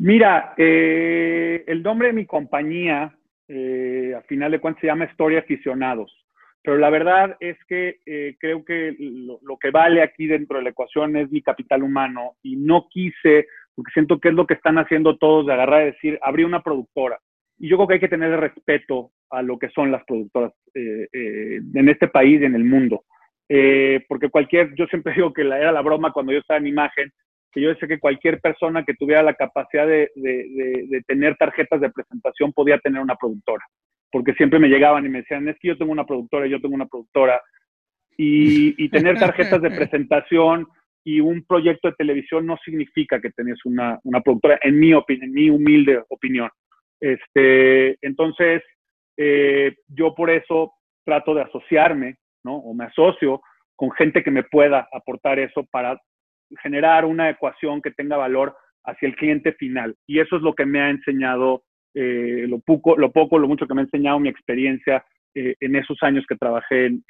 Mira, 0.00 0.54
eh, 0.56 1.64
el 1.66 1.82
nombre 1.82 2.08
de 2.08 2.14
mi 2.14 2.24
compañía, 2.24 3.12
eh, 3.48 4.14
a 4.16 4.22
final 4.22 4.52
de 4.52 4.60
cuentas, 4.60 4.80
se 4.80 4.86
llama 4.86 5.06
Historia 5.06 5.40
Aficionados. 5.40 6.24
Pero 6.62 6.78
la 6.78 6.88
verdad 6.88 7.36
es 7.40 7.56
que 7.66 7.98
eh, 8.06 8.36
creo 8.38 8.64
que 8.64 8.94
lo, 8.98 9.58
que 9.58 9.72
vale 9.72 10.02
aquí 10.02 10.28
dentro 10.28 10.58
de 10.58 10.64
la 10.64 10.70
ecuación 10.70 11.16
es 11.16 11.28
mi 11.32 11.42
capital 11.42 11.82
humano 11.82 12.36
y 12.44 12.54
no 12.54 12.86
quise, 12.88 13.48
porque 13.74 13.90
siento 13.92 14.20
que 14.20 14.28
es 14.28 14.34
lo 14.34 14.46
que 14.46 14.54
están 14.54 14.78
haciendo 14.78 15.18
todos, 15.18 15.46
de 15.46 15.54
agarrar 15.54 15.82
y 15.82 15.86
decir, 15.86 16.18
abrí 16.22 16.44
una 16.44 16.62
productora. 16.62 17.18
Y 17.58 17.68
yo 17.68 17.76
creo 17.76 17.88
que 17.88 17.94
hay 17.94 18.00
que 18.00 18.08
tener 18.08 18.38
respeto 18.38 19.10
a 19.30 19.42
lo 19.42 19.58
que 19.58 19.68
son 19.70 19.90
las 19.90 20.04
productoras 20.04 20.52
en 20.74 21.88
este 21.88 22.06
país 22.06 22.40
y 22.40 22.44
en 22.44 22.54
el 22.54 22.64
mundo. 22.64 23.02
porque 24.08 24.30
cualquier, 24.30 24.74
yo 24.76 24.86
siempre 24.86 25.12
digo 25.16 25.32
que 25.32 25.42
la, 25.42 25.58
era 25.58 25.72
la 25.72 25.82
broma 25.82 26.12
cuando 26.12 26.32
yo 26.32 26.38
estaba 26.38 26.58
en 26.58 26.68
imagen, 26.68 27.12
que 27.52 27.60
yo 27.60 27.74
sé 27.74 27.88
que 27.88 27.98
cualquier 27.98 28.40
persona 28.40 28.84
que 28.84 28.94
tuviera 28.94 29.22
la 29.22 29.34
capacidad 29.34 29.86
de, 29.86 30.10
tener 31.06 31.36
tarjetas 31.36 31.80
de 31.80 31.90
presentación 31.90 32.52
podía 32.52 32.78
tener 32.78 33.00
una 33.00 33.16
productora, 33.16 33.64
porque 34.10 34.34
siempre 34.34 34.58
me 34.58 34.68
llegaban 34.68 35.04
y 35.06 35.08
me 35.08 35.18
decían, 35.18 35.48
es 35.48 35.56
que 35.58 35.68
yo 35.68 35.78
tengo 35.78 35.92
una 35.92 36.06
productora, 36.06 36.46
yo 36.46 36.60
tengo 36.60 36.74
una 36.74 36.86
productora, 36.86 37.40
y, 38.16 38.88
tener 38.88 39.18
tarjetas 39.18 39.62
de 39.62 39.70
presentación 39.70 40.66
y 41.04 41.20
un 41.20 41.44
proyecto 41.44 41.88
de 41.88 41.94
televisión 41.94 42.44
no 42.44 42.58
significa 42.64 43.20
que 43.20 43.30
tenés 43.30 43.64
una, 43.64 43.98
productora, 44.24 44.58
en 44.62 44.78
mi, 44.78 44.92
en 44.92 45.32
mi 45.32 45.48
humilde 45.48 46.02
opinión. 46.08 46.50
Este, 47.00 47.96
entonces, 48.02 48.62
eh, 49.16 49.76
yo 49.86 50.14
por 50.14 50.30
eso 50.30 50.72
trato 51.04 51.34
de 51.34 51.42
asociarme, 51.42 52.16
¿no? 52.44 52.56
O 52.56 52.74
me 52.74 52.84
asocio 52.84 53.40
con 53.76 53.92
gente 53.92 54.22
que 54.22 54.30
me 54.30 54.42
pueda 54.42 54.88
aportar 54.92 55.38
eso 55.38 55.64
para 55.70 55.98
generar 56.62 57.04
una 57.04 57.30
ecuación 57.30 57.82
que 57.82 57.90
tenga 57.90 58.16
valor 58.16 58.56
hacia 58.84 59.08
el 59.08 59.16
cliente 59.16 59.52
final. 59.52 59.94
Y 60.06 60.20
eso 60.20 60.36
es 60.36 60.42
lo 60.42 60.54
que 60.54 60.66
me 60.66 60.80
ha 60.80 60.90
enseñado, 60.90 61.62
eh, 61.94 62.46
lo, 62.48 62.58
poco, 62.60 62.96
lo 62.96 63.12
poco, 63.12 63.38
lo 63.38 63.48
mucho 63.48 63.66
que 63.66 63.74
me 63.74 63.82
ha 63.82 63.84
enseñado 63.84 64.18
mi 64.18 64.28
experiencia 64.28 65.04
eh, 65.34 65.54
en 65.60 65.76
esos 65.76 65.98
años 66.02 66.24
que 66.28 66.36
trabajé 66.36 66.86
en, 66.86 67.02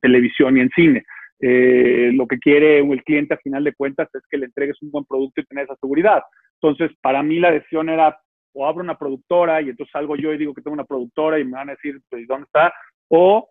televisión 0.00 0.56
y 0.56 0.60
en 0.60 0.70
cine. 0.70 1.04
Eh, 1.40 2.12
lo 2.14 2.26
que 2.26 2.38
quiere 2.38 2.78
el 2.78 3.02
cliente 3.02 3.34
a 3.34 3.38
final 3.38 3.64
de 3.64 3.74
cuentas 3.74 4.08
es 4.14 4.22
que 4.30 4.38
le 4.38 4.46
entregues 4.46 4.80
un 4.82 4.90
buen 4.90 5.04
producto 5.04 5.40
y 5.40 5.44
tener 5.44 5.64
esa 5.64 5.76
seguridad. 5.76 6.22
Entonces, 6.62 6.96
para 7.02 7.22
mí 7.22 7.40
la 7.40 7.50
decisión 7.50 7.88
era 7.88 8.18
o 8.54 8.66
abro 8.66 8.84
una 8.84 8.96
productora 8.96 9.60
y 9.60 9.70
entonces 9.70 9.90
salgo 9.92 10.16
yo 10.16 10.32
y 10.32 10.38
digo 10.38 10.54
que 10.54 10.62
tengo 10.62 10.74
una 10.74 10.84
productora 10.84 11.40
y 11.40 11.44
me 11.44 11.52
van 11.52 11.70
a 11.70 11.72
decir, 11.72 12.00
pues, 12.08 12.26
¿dónde 12.28 12.44
está? 12.44 12.72
O 13.08 13.50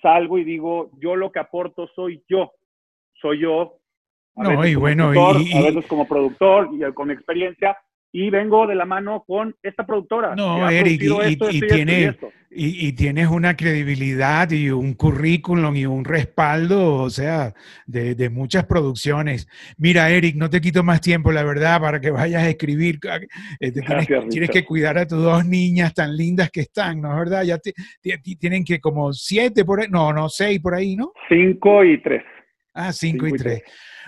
salgo 0.00 0.38
y 0.38 0.44
digo, 0.44 0.90
yo 0.98 1.14
lo 1.14 1.30
que 1.30 1.40
aporto 1.40 1.86
soy 1.94 2.22
yo, 2.28 2.52
soy 3.20 3.40
yo 3.40 3.78
A 4.36 4.42
no, 4.42 4.66
y 4.66 4.74
bueno, 4.74 5.14
y, 5.14 5.52
a 5.52 5.62
veces 5.62 5.86
como 5.86 6.08
productor 6.08 6.70
y 6.72 6.92
con 6.92 7.10
experiencia, 7.10 7.76
y 8.16 8.30
vengo 8.30 8.64
de 8.68 8.76
la 8.76 8.84
mano 8.84 9.24
con 9.26 9.56
esta 9.60 9.84
productora. 9.84 10.36
No, 10.36 10.70
Eric, 10.70 11.02
y, 11.02 11.60
tiene, 11.60 12.16
y, 12.48 12.92
tienes 12.92 13.26
una 13.26 13.56
credibilidad 13.56 14.48
y 14.52 14.70
un 14.70 14.94
currículum 14.94 15.74
y 15.74 15.84
un 15.84 16.04
respaldo, 16.04 16.94
o 16.94 17.10
sea, 17.10 17.52
de, 17.86 18.30
muchas 18.30 18.66
producciones. 18.66 19.48
Mira, 19.78 20.08
Eric, 20.10 20.36
no 20.36 20.48
te 20.48 20.60
quito 20.60 20.84
más 20.84 21.00
tiempo, 21.00 21.32
la 21.32 21.42
verdad, 21.42 21.80
para 21.80 22.00
que 22.00 22.12
vayas 22.12 22.44
a 22.44 22.48
escribir. 22.48 23.00
Eh, 23.58 23.72
tienes, 24.30 24.50
que 24.50 24.64
cuidar 24.64 24.96
a 24.96 25.08
tus 25.08 25.20
dos 25.20 25.44
niñas 25.44 25.92
tan 25.92 26.16
lindas 26.16 26.52
que 26.52 26.60
están, 26.60 27.00
¿no 27.00 27.10
es 27.10 27.18
verdad? 27.18 27.42
Ya 27.42 27.58
tienen 28.38 28.64
que 28.64 28.78
como 28.78 29.12
siete 29.12 29.64
por 29.64 29.80
ahí, 29.80 29.88
no, 29.90 30.12
no, 30.12 30.28
seis 30.28 30.60
por 30.60 30.76
ahí, 30.76 30.94
¿no? 30.94 31.12
Cinco 31.28 31.82
y 31.82 32.00
tres. 32.00 32.22
Ah, 32.72 32.92
cinco, 32.92 33.26
y 33.26 33.32
tres. 33.32 33.62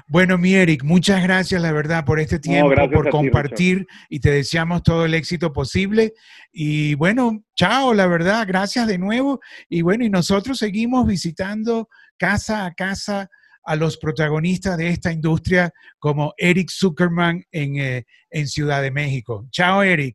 Bueno, 0.08 0.38
mi 0.38 0.54
Eric, 0.54 0.84
muchas 0.84 1.20
gracias, 1.22 1.60
la 1.60 1.72
verdad, 1.72 2.04
por 2.04 2.20
este 2.20 2.38
tiempo, 2.38 2.72
por 2.92 3.10
compartir 3.10 3.88
y 4.08 4.20
te 4.20 4.30
deseamos 4.30 4.84
todo 4.84 5.04
el 5.04 5.14
éxito 5.14 5.52
posible. 5.52 6.12
Y 6.52 6.94
bueno, 6.94 7.42
chao, 7.56 7.92
la 7.92 8.06
verdad, 8.06 8.46
gracias 8.46 8.86
de 8.86 8.98
nuevo. 8.98 9.40
Y 9.68 9.82
bueno, 9.82 10.04
y 10.04 10.10
nosotros 10.10 10.58
seguimos 10.58 11.08
visitando 11.08 11.88
casa 12.16 12.66
a 12.66 12.74
casa 12.74 13.28
a 13.64 13.74
los 13.74 13.96
protagonistas 13.98 14.78
de 14.78 14.90
esta 14.90 15.10
industria 15.10 15.72
como 15.98 16.32
Eric 16.36 16.70
Zuckerman 16.70 17.42
en, 17.50 17.80
eh, 17.80 18.04
en 18.30 18.46
Ciudad 18.46 18.82
de 18.82 18.92
México. 18.92 19.48
Chao, 19.50 19.82
Eric. 19.82 20.14